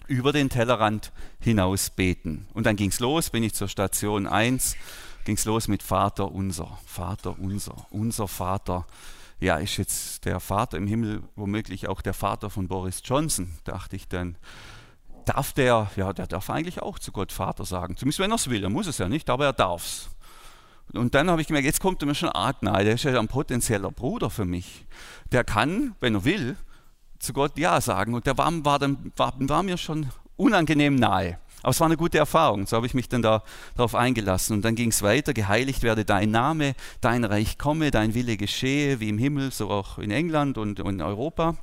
über 0.08 0.32
den 0.32 0.48
Tellerrand 0.48 1.12
hinaus 1.38 1.90
beten. 1.90 2.48
Und 2.54 2.66
dann 2.66 2.76
ging 2.76 2.90
es 2.90 2.98
los, 2.98 3.30
bin 3.30 3.42
ich 3.42 3.54
zur 3.54 3.68
Station 3.68 4.26
1, 4.26 4.76
ging 5.24 5.36
es 5.36 5.44
los 5.44 5.68
mit 5.68 5.82
Vater 5.82 6.32
unser, 6.32 6.78
Vater 6.86 7.38
unser, 7.38 7.86
unser 7.90 8.26
Vater. 8.26 8.86
Ja, 9.38 9.58
ist 9.58 9.76
jetzt 9.76 10.24
der 10.24 10.40
Vater 10.40 10.76
im 10.76 10.88
Himmel 10.88 11.22
womöglich 11.36 11.86
auch 11.86 12.00
der 12.00 12.14
Vater 12.14 12.50
von 12.50 12.66
Boris 12.66 13.02
Johnson, 13.04 13.50
dachte 13.64 13.94
ich 13.94 14.08
dann. 14.08 14.36
Darf 15.26 15.52
der, 15.52 15.90
ja, 15.94 16.12
der 16.12 16.26
darf 16.26 16.48
eigentlich 16.48 16.80
auch 16.80 16.98
zu 16.98 17.12
Gott 17.12 17.32
Vater 17.32 17.66
sagen. 17.66 17.96
Zumindest 17.96 18.18
wenn 18.18 18.32
er 18.32 18.36
es 18.36 18.48
will, 18.48 18.64
er 18.64 18.70
muss 18.70 18.86
es 18.86 18.98
ja 18.98 19.08
nicht, 19.08 19.28
aber 19.28 19.44
er 19.44 19.52
darf 19.52 19.84
es. 19.84 20.08
Und 20.94 21.14
dann 21.14 21.30
habe 21.30 21.42
ich 21.42 21.48
gemerkt, 21.48 21.66
jetzt 21.66 21.80
kommt 21.80 22.02
er 22.02 22.06
mir 22.06 22.14
schon 22.14 22.30
arg 22.30 22.62
nahe, 22.62 22.82
der 22.82 22.94
ist 22.94 23.04
ja 23.04 23.18
ein 23.18 23.28
potenzieller 23.28 23.90
Bruder 23.90 24.30
für 24.30 24.46
mich. 24.46 24.86
Der 25.32 25.44
kann, 25.44 25.94
wenn 26.00 26.14
er 26.14 26.24
will, 26.24 26.56
zu 27.18 27.32
Gott 27.32 27.58
Ja 27.58 27.80
sagen. 27.80 28.14
Und 28.14 28.26
der 28.26 28.36
war, 28.38 28.52
war, 28.64 28.78
dann, 28.78 29.12
war, 29.16 29.34
war 29.38 29.62
mir 29.62 29.76
schon 29.76 30.06
unangenehm 30.36 30.94
nahe. 30.94 31.38
Aber 31.62 31.70
es 31.70 31.80
war 31.80 31.86
eine 31.86 31.96
gute 31.96 32.18
Erfahrung. 32.18 32.66
So 32.66 32.76
habe 32.76 32.86
ich 32.86 32.94
mich 32.94 33.08
dann 33.08 33.22
da, 33.22 33.42
darauf 33.76 33.94
eingelassen. 33.94 34.54
Und 34.54 34.64
dann 34.64 34.74
ging 34.74 34.90
es 34.90 35.02
weiter. 35.02 35.34
Geheiligt 35.34 35.82
werde 35.82 36.04
dein 36.04 36.30
Name, 36.30 36.74
dein 37.00 37.24
Reich 37.24 37.58
komme, 37.58 37.90
dein 37.90 38.14
Wille 38.14 38.36
geschehe, 38.36 39.00
wie 39.00 39.08
im 39.08 39.18
Himmel, 39.18 39.50
so 39.50 39.68
auch 39.70 39.98
in 39.98 40.10
England 40.10 40.56
und, 40.56 40.80
und 40.80 40.94
in 40.94 41.02
Europa. 41.02 41.56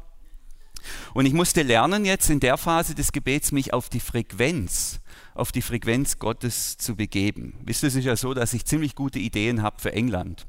Und 1.14 1.26
ich 1.26 1.34
musste 1.34 1.62
lernen, 1.64 2.06
jetzt 2.06 2.30
in 2.30 2.40
der 2.40 2.58
Phase 2.58 2.96
des 2.96 3.12
Gebets 3.12 3.52
mich 3.52 3.74
auf 3.74 3.90
die 3.90 4.00
Frequenz, 4.00 5.00
auf 5.34 5.52
die 5.52 5.62
Frequenz 5.62 6.20
Gottes 6.20 6.78
zu 6.78 6.96
begeben. 6.96 7.56
Wisst 7.64 7.84
ihr, 7.84 7.88
es 7.88 7.96
ist 7.96 8.06
ja 8.06 8.16
so, 8.16 8.34
dass 8.34 8.54
ich 8.54 8.66
ziemlich 8.66 8.96
gute 8.96 9.20
Ideen 9.20 9.62
habe 9.62 9.82
für 9.82 9.94
England 9.94 10.46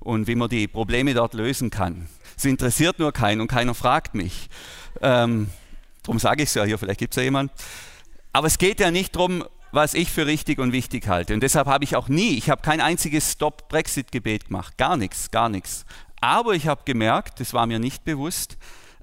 und 0.00 0.26
wie 0.26 0.34
man 0.34 0.48
die 0.48 0.68
Probleme 0.68 1.14
dort 1.14 1.34
lösen 1.34 1.70
kann. 1.70 2.08
Es 2.36 2.44
interessiert 2.44 2.98
nur 2.98 3.12
keinen 3.12 3.40
und 3.40 3.48
keiner 3.48 3.74
fragt 3.74 4.14
mich. 4.14 4.48
Ähm, 5.00 5.48
darum 6.02 6.18
sage 6.18 6.42
ich 6.42 6.48
es 6.48 6.54
ja 6.54 6.64
hier, 6.64 6.78
vielleicht 6.78 7.00
gibt 7.00 7.14
es 7.14 7.16
ja 7.16 7.22
jemanden. 7.22 7.52
Aber 8.32 8.46
es 8.46 8.58
geht 8.58 8.80
ja 8.80 8.90
nicht 8.90 9.14
darum, 9.14 9.44
was 9.72 9.94
ich 9.94 10.10
für 10.10 10.26
richtig 10.26 10.58
und 10.58 10.72
wichtig 10.72 11.08
halte. 11.08 11.34
Und 11.34 11.40
deshalb 11.40 11.66
habe 11.66 11.84
ich 11.84 11.96
auch 11.96 12.08
nie, 12.08 12.36
ich 12.36 12.48
habe 12.48 12.62
kein 12.62 12.80
einziges 12.80 13.32
Stop-Brexit-Gebet 13.32 14.46
gemacht. 14.46 14.78
Gar 14.78 14.96
nichts, 14.96 15.30
gar 15.30 15.48
nichts. 15.48 15.84
Aber 16.20 16.54
ich 16.54 16.68
habe 16.68 16.82
gemerkt, 16.84 17.40
das 17.40 17.52
war 17.52 17.66
mir 17.66 17.78
nicht 17.78 18.04
bewusst, 18.04 18.56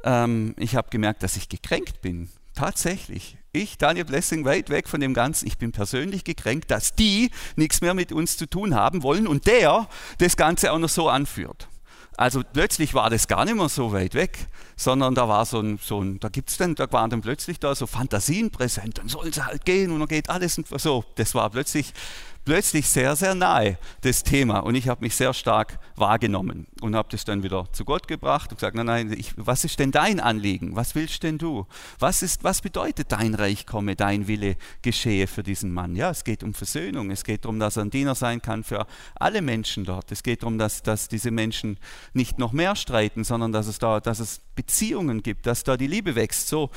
ähm, 0.03 0.55
ich 0.57 0.75
habe 0.75 0.89
gemerkt, 0.89 1.23
dass 1.23 1.35
ich 1.35 1.49
gekränkt 1.49 2.01
bin. 2.01 2.29
Tatsächlich. 2.55 3.37
Ich, 3.53 3.77
Daniel 3.77 4.05
Blessing, 4.05 4.45
weit 4.45 4.69
weg 4.69 4.87
von 4.87 5.01
dem 5.01 5.13
Ganzen. 5.13 5.47
Ich 5.47 5.57
bin 5.57 5.71
persönlich 5.71 6.23
gekränkt, 6.23 6.71
dass 6.71 6.95
die 6.95 7.31
nichts 7.55 7.81
mehr 7.81 7.93
mit 7.93 8.11
uns 8.11 8.37
zu 8.37 8.45
tun 8.45 8.75
haben 8.75 9.03
wollen 9.03 9.27
und 9.27 9.45
der 9.45 9.87
das 10.19 10.37
Ganze 10.37 10.71
auch 10.71 10.79
noch 10.79 10.89
so 10.89 11.09
anführt. 11.09 11.67
Also 12.17 12.41
plötzlich 12.43 12.93
war 12.93 13.09
das 13.09 13.27
gar 13.27 13.45
nicht 13.45 13.55
mehr 13.55 13.69
so 13.69 13.93
weit 13.93 14.13
weg, 14.13 14.47
sondern 14.75 15.15
da 15.15 15.27
war 15.27 15.45
so 15.45 15.59
ein, 15.59 15.79
so 15.81 16.01
ein 16.01 16.19
da 16.19 16.29
gibt's 16.29 16.57
dann, 16.57 16.75
da 16.75 16.91
waren 16.91 17.09
dann 17.09 17.21
plötzlich 17.21 17.59
da 17.59 17.73
so 17.73 17.87
Fantasien 17.87 18.51
präsent, 18.51 18.97
dann 18.97 19.07
sollen 19.07 19.31
sie 19.31 19.45
halt 19.45 19.65
gehen 19.65 19.91
und 19.91 19.99
dann 19.99 20.07
geht 20.07 20.29
alles 20.29 20.57
und 20.57 20.67
so. 20.67 21.03
Das 21.15 21.33
war 21.35 21.49
plötzlich 21.49 21.93
plötzlich 22.45 22.87
sehr, 22.87 23.15
sehr 23.15 23.35
nahe, 23.35 23.77
das 24.01 24.23
Thema. 24.23 24.59
Und 24.59 24.75
ich 24.75 24.87
habe 24.87 25.03
mich 25.03 25.15
sehr 25.15 25.33
stark 25.33 25.79
wahrgenommen 25.95 26.67
und 26.81 26.95
habe 26.95 27.09
das 27.11 27.25
dann 27.25 27.43
wieder 27.43 27.71
zu 27.71 27.85
Gott 27.85 28.07
gebracht 28.07 28.51
und 28.51 28.57
gesagt, 28.57 28.75
nein, 28.75 28.85
nein, 28.85 29.13
ich, 29.17 29.33
was 29.37 29.63
ist 29.63 29.79
denn 29.79 29.91
dein 29.91 30.19
Anliegen? 30.19 30.75
Was 30.75 30.95
willst 30.95 31.23
denn 31.23 31.37
du? 31.37 31.67
Was, 31.99 32.21
ist, 32.21 32.43
was 32.43 32.61
bedeutet 32.61 33.11
dein 33.11 33.35
Reich 33.35 33.65
komme, 33.65 33.95
dein 33.95 34.27
Wille 34.27 34.55
geschehe 34.81 35.27
für 35.27 35.43
diesen 35.43 35.71
Mann? 35.71 35.95
Ja, 35.95 36.09
es 36.09 36.23
geht 36.23 36.43
um 36.43 36.53
Versöhnung. 36.53 37.11
Es 37.11 37.23
geht 37.23 37.45
darum, 37.45 37.59
dass 37.59 37.77
er 37.77 37.83
ein 37.83 37.89
Diener 37.89 38.15
sein 38.15 38.41
kann 38.41 38.63
für 38.63 38.87
alle 39.15 39.41
Menschen 39.41 39.85
dort. 39.85 40.11
Es 40.11 40.23
geht 40.23 40.43
darum, 40.43 40.57
dass, 40.57 40.83
dass 40.83 41.07
diese 41.07 41.31
Menschen 41.31 41.77
nicht 42.13 42.39
noch 42.39 42.51
mehr 42.51 42.75
streiten, 42.75 43.23
sondern 43.23 43.51
dass 43.51 43.67
es 43.67 43.79
da, 43.79 43.99
dass 43.99 44.19
es 44.19 44.41
Beziehungen 44.55 45.23
gibt, 45.23 45.45
dass 45.45 45.63
da 45.63 45.77
die 45.77 45.87
Liebe 45.87 46.15
wächst. 46.15 46.47
So 46.47 46.69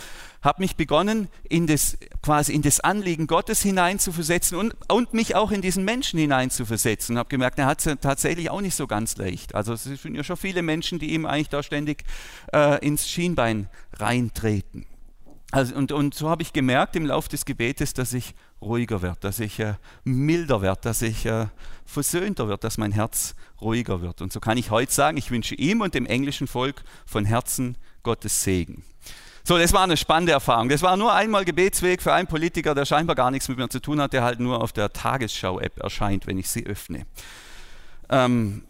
habe 0.43 0.63
mich 0.63 0.77
begonnen, 0.77 1.29
in 1.49 1.67
das, 1.67 1.97
quasi 2.23 2.53
in 2.53 2.63
das 2.63 2.81
Anliegen 2.81 3.27
Gottes 3.27 3.63
hineinzuversetzen 3.63 4.59
und, 4.59 4.75
und 4.89 5.15
mich 5.15 5.35
auch 5.35 5.51
in 5.51 5.63
diesen 5.63 5.85
Menschen 5.85 6.19
hineinzuversetzen. 6.19 7.19
Habe 7.19 7.29
gemerkt, 7.29 7.59
er 7.59 7.67
hat 7.67 7.85
es 7.85 7.97
tatsächlich 8.01 8.51
auch 8.51 8.61
nicht 8.61 8.75
so 8.75 8.87
ganz 8.87 9.17
leicht. 9.17 9.55
Also 9.55 9.73
es 9.73 9.85
sind 9.85 10.15
ja 10.15 10.25
schon 10.25 10.37
viele 10.37 10.63
Menschen, 10.63 10.99
die 10.99 11.15
ihm 11.15 11.27
eigentlich 11.27 11.49
da 11.49 11.63
ständig 11.63 12.05
äh, 12.53 12.85
ins 12.85 13.09
Schienbein 13.09 13.69
reintreten. 13.95 14.87
Also, 15.55 15.77
und, 15.77 15.93
und 15.93 16.15
so 16.15 16.29
habe 16.29 16.43
ich 16.43 16.53
gemerkt 16.53 16.97
im 16.97 17.07
Laufe 17.07 17.29
des 17.29 17.45
Gebetes, 17.45 17.95
dass 17.95 18.13
ich 18.13 18.35
ruhiger 18.61 19.03
werde, 19.03 19.21
dass 19.21 19.39
ich 19.39 19.61
äh, 19.61 19.75
milder 20.03 20.63
werde, 20.63 20.81
dass 20.83 21.01
ich 21.01 21.27
äh, 21.27 21.47
versöhnter 21.85 22.49
werde, 22.49 22.63
dass 22.63 22.77
mein 22.77 22.91
Herz 22.91 23.37
ruhiger 23.61 24.03
wird. 24.03 24.21
Und 24.21 24.33
so 24.33 24.41
kann 24.41 24.59
ich 24.59 24.73
heute 24.73 24.93
sagen, 24.93 25.17
ich 25.17 25.31
wünsche 25.31 25.55
ihm 25.55 25.81
und 25.81 25.95
dem 25.95 26.07
englischen 26.07 26.49
Volk 26.49 26.83
von 27.07 27.25
Herzen 27.25 27.79
Gottes 28.03 28.43
Segen. 28.43 28.83
So, 29.45 29.57
das 29.57 29.73
war 29.73 29.85
eine 29.85 29.97
spannende 29.97 30.33
Erfahrung. 30.33 30.71
Das 30.71 30.83
war 30.83 30.97
nur 30.97 31.15
einmal 31.15 31.45
Gebetsweg 31.45 32.03
für 32.03 32.13
einen 32.13 32.27
Politiker, 32.27 32.75
der 32.75 32.85
scheinbar 32.85 33.15
gar 33.15 33.31
nichts 33.31 33.49
mit 33.49 33.57
mir 33.57 33.69
zu 33.69 33.79
tun 33.79 34.01
hat, 34.01 34.13
der 34.13 34.25
halt 34.25 34.41
nur 34.41 34.61
auf 34.61 34.73
der 34.73 34.93
Tagesschau-App 34.93 35.79
erscheint, 35.79 36.27
wenn 36.27 36.37
ich 36.37 36.49
sie 36.49 36.67
öffne. 36.67 37.07
Ähm, 38.09 38.65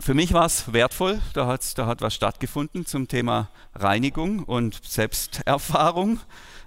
für 0.00 0.14
mich 0.14 0.32
war 0.32 0.46
es 0.46 0.72
wertvoll, 0.72 1.20
da, 1.34 1.46
hat's, 1.46 1.74
da 1.74 1.86
hat 1.86 2.00
was 2.00 2.14
stattgefunden 2.14 2.84
zum 2.84 3.06
Thema 3.06 3.48
Reinigung 3.74 4.40
und 4.40 4.80
Selbsterfahrung. 4.84 6.18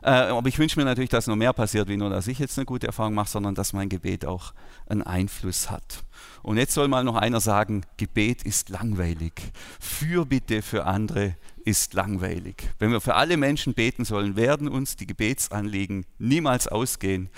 Äh, 0.02 0.10
aber 0.10 0.48
ich 0.48 0.58
wünsche 0.60 0.80
mir 0.80 0.86
natürlich, 0.86 1.10
dass 1.10 1.28
noch 1.28 1.36
mehr 1.36 1.54
passiert, 1.54 1.90
wie 1.90 1.98
nur, 1.98 2.10
dass 2.10 2.28
ich 2.28 2.40
jetzt 2.40 2.58
eine 2.58 2.66
gute 2.66 2.88
Erfahrung 2.88 3.14
mache, 3.14 3.30
sondern 3.30 3.56
dass 3.56 3.74
mein 3.74 3.90
Gebet 3.90 4.26
auch 4.26 4.54
einen 4.88 5.02
Einfluss 5.02 5.70
hat. 5.70 6.04
Und 6.42 6.58
jetzt 6.58 6.74
soll 6.74 6.88
mal 6.88 7.04
noch 7.04 7.16
einer 7.16 7.42
sagen, 7.42 7.84
Gebet 7.98 8.44
ist 8.44 8.70
langweilig. 8.70 9.34
Fürbitte 9.80 10.62
für 10.62 10.86
andere 10.86 11.36
ist 11.66 11.94
langweilig. 11.94 12.70
Wenn 12.80 12.92
wir 12.92 13.02
für 13.02 13.16
alle 13.16 13.36
Menschen 13.36 13.74
beten 13.74 14.06
sollen, 14.06 14.38
werden 14.38 14.70
uns 14.70 14.96
die 14.96 15.06
Gebetsanliegen 15.06 16.06
niemals 16.18 16.70
ausgehen. 16.70 17.30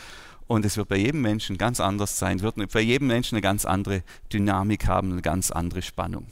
Und 0.49 0.65
es 0.65 0.77
wird 0.77 0.89
bei 0.89 0.97
jedem 0.97 1.21
Menschen 1.21 1.59
ganz 1.59 1.79
anders 1.79 2.17
sein, 2.17 2.41
wird 2.41 2.55
bei 2.73 2.81
jedem 2.81 3.07
Menschen 3.07 3.35
eine 3.35 3.41
ganz 3.43 3.65
andere 3.65 4.01
Dynamik 4.33 4.87
haben, 4.87 5.11
eine 5.11 5.21
ganz 5.21 5.51
andere 5.51 5.83
Spannung. 5.83 6.25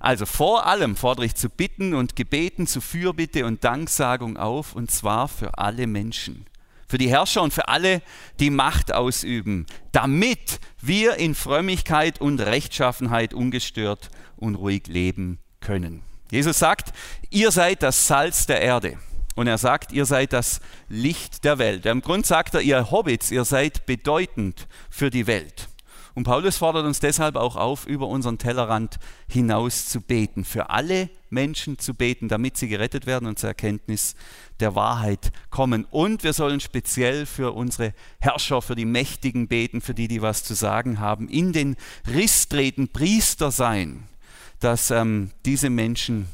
Also 0.00 0.26
vor 0.26 0.66
allem 0.66 0.96
fordere 0.96 1.24
ich 1.24 1.34
zu 1.34 1.48
Bitten 1.48 1.94
und 1.94 2.14
Gebeten, 2.14 2.66
zu 2.66 2.82
Fürbitte 2.82 3.46
und 3.46 3.64
Danksagung 3.64 4.36
auf, 4.36 4.74
und 4.74 4.90
zwar 4.90 5.28
für 5.28 5.56
alle 5.56 5.86
Menschen. 5.86 6.44
Für 6.86 6.98
die 6.98 7.08
Herrscher 7.08 7.40
und 7.40 7.54
für 7.54 7.68
alle, 7.68 8.02
die 8.38 8.50
Macht 8.50 8.92
ausüben, 8.92 9.64
damit 9.92 10.60
wir 10.82 11.16
in 11.16 11.34
Frömmigkeit 11.34 12.20
und 12.20 12.40
Rechtschaffenheit 12.40 13.32
ungestört 13.32 14.10
und 14.36 14.56
ruhig 14.56 14.88
leben 14.88 15.38
können. 15.60 16.02
Jesus 16.30 16.58
sagt, 16.58 16.92
ihr 17.30 17.50
seid 17.50 17.82
das 17.82 18.06
Salz 18.06 18.44
der 18.44 18.60
Erde. 18.60 18.98
Und 19.34 19.46
er 19.46 19.58
sagt, 19.58 19.92
ihr 19.92 20.06
seid 20.06 20.32
das 20.32 20.60
Licht 20.88 21.44
der 21.44 21.58
Welt. 21.58 21.86
Im 21.86 22.02
Grund 22.02 22.26
sagt 22.26 22.54
er, 22.54 22.60
ihr 22.60 22.90
Hobbits, 22.90 23.30
ihr 23.30 23.44
seid 23.44 23.86
bedeutend 23.86 24.68
für 24.90 25.10
die 25.10 25.26
Welt. 25.26 25.68
Und 26.14 26.22
Paulus 26.22 26.58
fordert 26.58 26.86
uns 26.86 27.00
deshalb 27.00 27.34
auch 27.34 27.56
auf, 27.56 27.86
über 27.86 28.06
unseren 28.06 28.38
Tellerrand 28.38 29.00
hinaus 29.28 29.86
zu 29.86 30.00
beten, 30.00 30.44
für 30.44 30.70
alle 30.70 31.10
Menschen 31.28 31.80
zu 31.80 31.92
beten, 31.92 32.28
damit 32.28 32.56
sie 32.56 32.68
gerettet 32.68 33.06
werden 33.06 33.26
und 33.26 33.40
zur 33.40 33.48
Erkenntnis 33.48 34.14
der 34.60 34.76
Wahrheit 34.76 35.32
kommen. 35.50 35.84
Und 35.90 36.22
wir 36.22 36.32
sollen 36.32 36.60
speziell 36.60 37.26
für 37.26 37.52
unsere 37.52 37.94
Herrscher, 38.20 38.62
für 38.62 38.76
die 38.76 38.84
Mächtigen 38.84 39.48
beten, 39.48 39.80
für 39.80 39.94
die, 39.94 40.06
die 40.06 40.22
was 40.22 40.44
zu 40.44 40.54
sagen 40.54 41.00
haben, 41.00 41.28
in 41.28 41.52
den 41.52 41.76
Riss 42.06 42.48
treten, 42.48 42.88
Priester 42.88 43.50
sein 43.50 44.06
dass 44.64 44.90
ähm, 44.90 45.30
diese 45.44 45.68
Menschen 45.68 46.26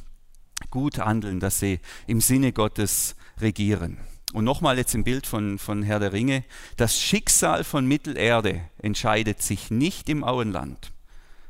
gut 0.69 0.99
handeln, 0.99 1.41
dass 1.41 1.61
sie 1.61 1.81
im 2.07 2.21
Sinne 2.21 2.53
Gottes 2.53 3.17
regieren. 3.41 3.99
Und 4.33 4.45
nochmal 4.45 4.79
jetzt 4.79 4.95
im 4.95 5.03
Bild 5.03 5.27
von, 5.27 5.59
von 5.59 5.83
Herr 5.83 5.99
der 5.99 6.13
Ringe, 6.13 6.45
das 6.77 7.01
Schicksal 7.01 7.65
von 7.65 7.87
Mittelerde 7.87 8.61
entscheidet 8.79 9.43
sich 9.43 9.71
nicht 9.71 10.09
im 10.09 10.23
Auenland, 10.23 10.93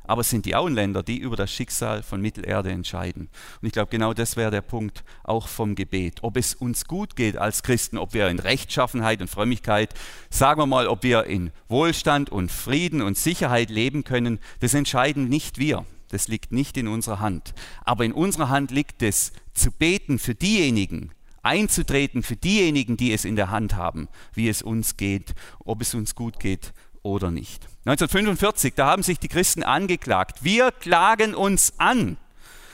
aber 0.05 0.23
es 0.23 0.31
sind 0.31 0.47
die 0.47 0.57
Auenländer, 0.57 1.03
die 1.03 1.19
über 1.19 1.37
das 1.37 1.53
Schicksal 1.53 2.03
von 2.03 2.23
Mittelerde 2.23 2.71
entscheiden. 2.71 3.29
Und 3.61 3.67
ich 3.67 3.73
glaube, 3.73 3.91
genau 3.91 4.15
das 4.15 4.37
wäre 4.37 4.51
der 4.51 4.63
Punkt 4.63 5.05
auch 5.23 5.47
vom 5.47 5.75
Gebet. 5.75 6.21
Ob 6.23 6.37
es 6.37 6.55
uns 6.55 6.87
gut 6.87 7.17
geht 7.17 7.37
als 7.37 7.63
Christen, 7.63 7.99
ob 7.99 8.15
wir 8.15 8.29
in 8.29 8.39
Rechtschaffenheit 8.39 9.21
und 9.21 9.29
Frömmigkeit, 9.29 9.95
sagen 10.31 10.63
wir 10.63 10.67
mal, 10.67 10.89
ob 10.89 11.03
wir 11.03 11.25
in 11.25 11.53
Wohlstand 11.69 12.31
und 12.31 12.51
Frieden 12.51 13.03
und 13.03 13.19
Sicherheit 13.19 13.71
leben 13.71 14.05
können, 14.05 14.41
das 14.61 14.75
entscheiden 14.75 15.29
nicht 15.29 15.59
wir. 15.59 15.85
Das 16.11 16.29
liegt 16.29 16.53
nicht 16.53 16.77
in 16.77 16.89
unserer 16.89 17.21
Hand. 17.21 17.55
Aber 17.85 18.05
in 18.05 18.13
unserer 18.13 18.49
Hand 18.49 18.71
liegt 18.71 19.03
es, 19.03 19.33
zu 19.55 19.71
beten 19.71 20.19
für 20.19 20.35
diejenigen, 20.35 21.13
einzutreten 21.43 22.23
für 22.23 22.37
diejenigen, 22.37 22.97
die 22.97 23.13
es 23.13 23.25
in 23.25 23.37
der 23.37 23.51
Hand 23.51 23.75
haben, 23.75 24.09
wie 24.35 24.49
es 24.49 24.61
uns 24.61 24.97
geht, 24.97 25.35
ob 25.65 25.81
es 25.81 25.95
uns 25.95 26.15
gut 26.15 26.39
geht 26.39 26.73
oder 27.03 27.31
nicht. 27.31 27.65
1945, 27.85 28.75
da 28.75 28.89
haben 28.89 29.03
sich 29.03 29.19
die 29.19 29.29
Christen 29.29 29.63
angeklagt. 29.63 30.45
Wir 30.45 30.73
klagen 30.73 31.35
uns 31.35 31.75
an. 31.79 32.19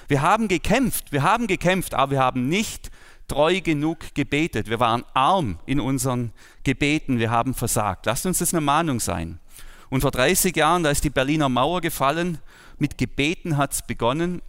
Wir 0.09 0.23
haben 0.23 0.49
gekämpft, 0.49 1.13
wir 1.13 1.23
haben 1.23 1.47
gekämpft, 1.47 1.95
aber 1.95 2.13
wir 2.13 2.21
haben 2.21 2.49
nicht 2.49 2.91
treu 3.29 3.61
genug 3.61 4.15
gebetet. 4.15 4.69
Wir 4.69 4.81
waren 4.81 5.05
arm 5.15 5.59
in 5.67 5.81
unseren 5.81 6.33
Gebeten, 6.65 7.19
wir 7.19 7.31
haben 7.31 7.55
versagt. 7.55 8.07
Lasst 8.07 8.25
uns 8.25 8.39
das 8.39 8.55
eine 8.55 8.61
Mahnung 8.61 9.01
sein. 9.01 9.41
Und 9.89 10.01
vor 10.01 10.11
30 10.11 10.57
Jahren, 10.57 10.83
da 10.83 10.91
ist 10.91 11.05
die 11.05 11.11
Berliner 11.11 11.49
Mauer 11.49 11.81
gefallen, 11.81 12.39
mit 12.79 12.99
Gebeten 12.99 13.57
hat 13.57 13.73
es 13.73 13.83
begonnen 13.83 14.43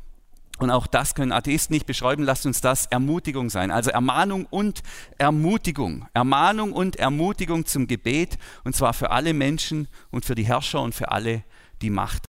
und 0.59 0.71
auch 0.71 0.87
das 0.87 1.13
können 1.13 1.31
Atheisten 1.31 1.73
nicht 1.73 1.85
beschreiben. 1.85 2.23
Lasst 2.23 2.45
uns 2.45 2.61
das 2.61 2.87
Ermutigung 2.87 3.49
sein. 3.49 3.69
Also 3.69 3.91
Ermahnung 3.91 4.47
und 4.49 4.81
Ermutigung. 5.17 6.07
Ermahnung 6.13 6.73
und 6.73 6.95
Ermutigung 6.95 7.65
zum 7.65 7.87
Gebet. 7.87 8.39
Und 8.63 8.75
zwar 8.75 8.93
für 8.93 9.11
alle 9.11 9.33
Menschen 9.33 9.87
und 10.09 10.25
für 10.25 10.33
die 10.33 10.45
Herrscher 10.45 10.81
und 10.81 10.95
für 10.95 11.11
alle, 11.11 11.43
die 11.81 11.91
Macht 11.91 12.25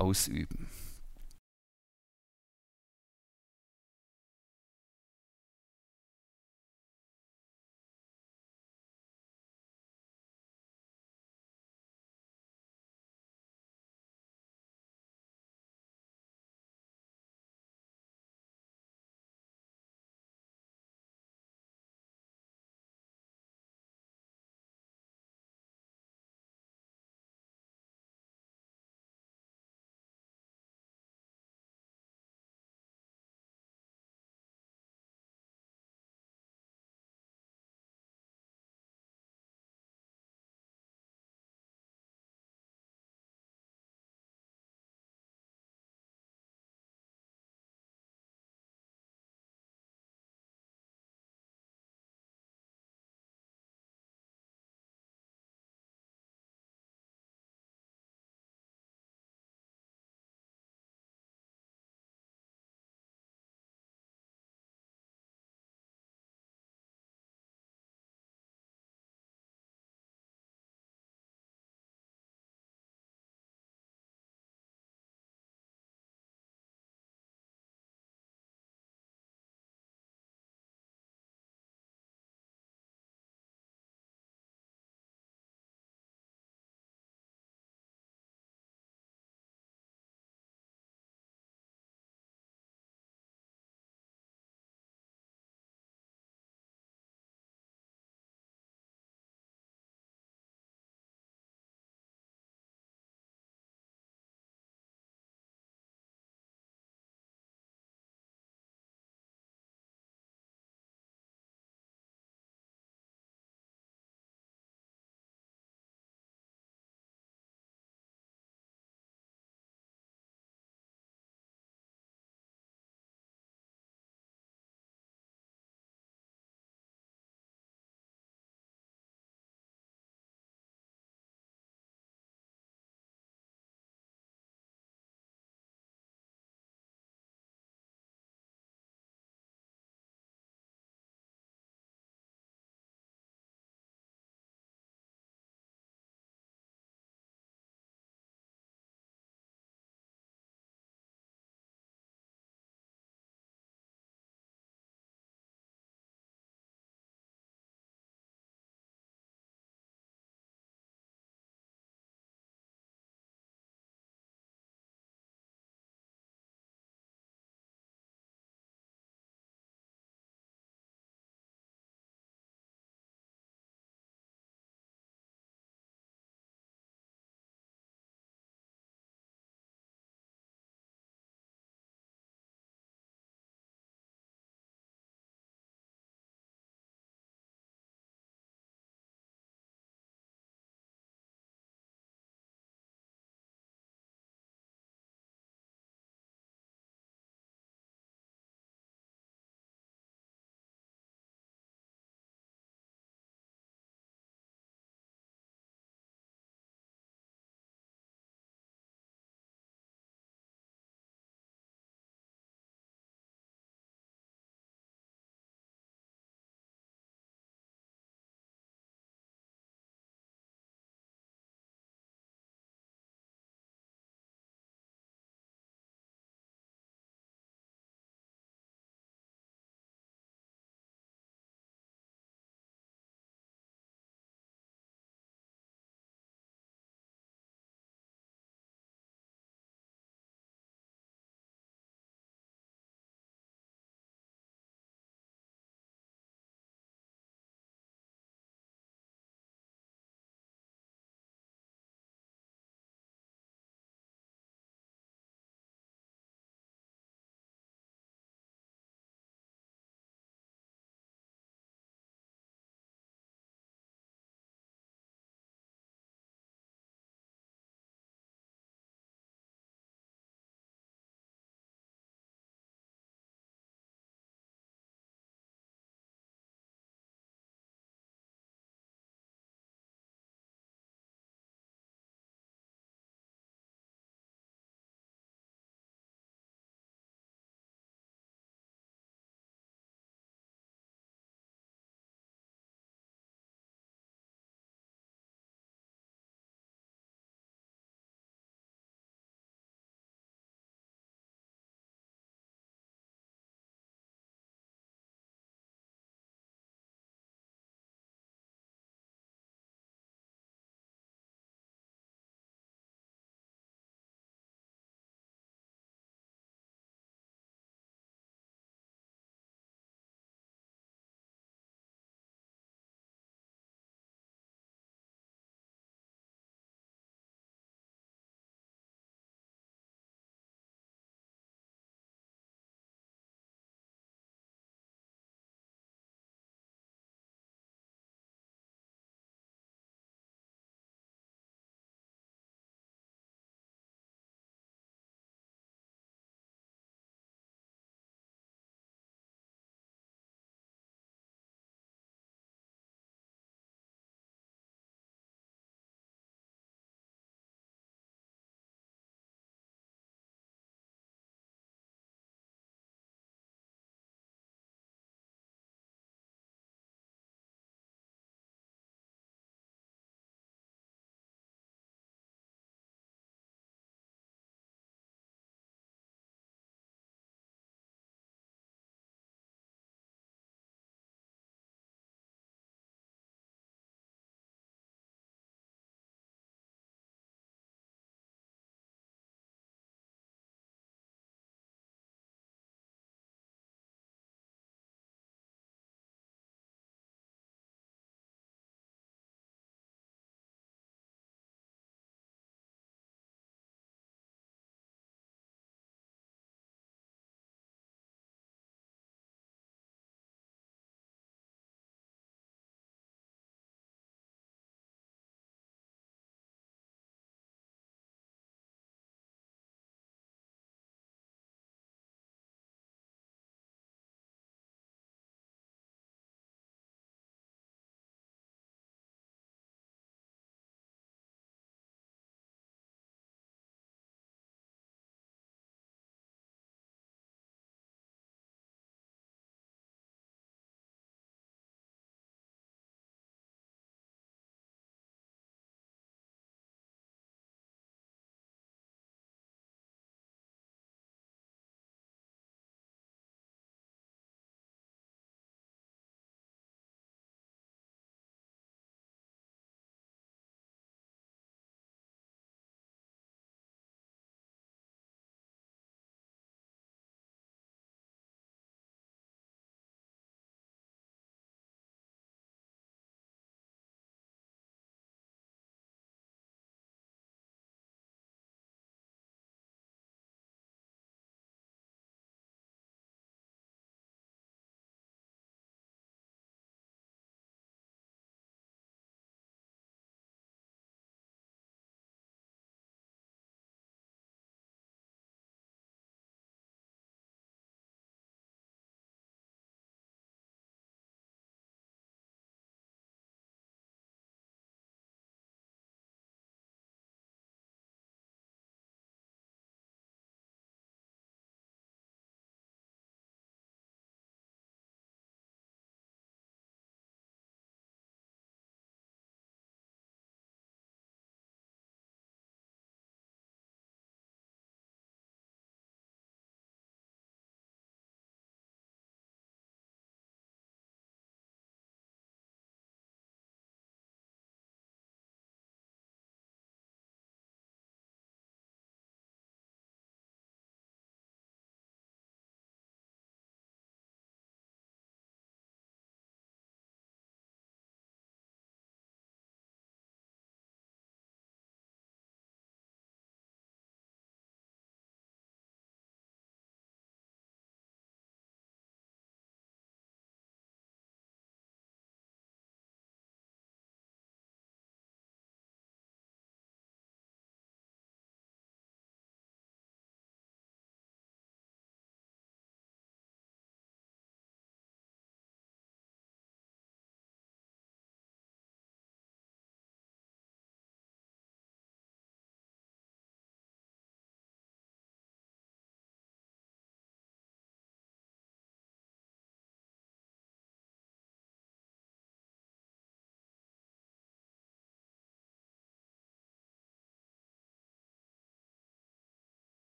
ausüben. 0.00 0.69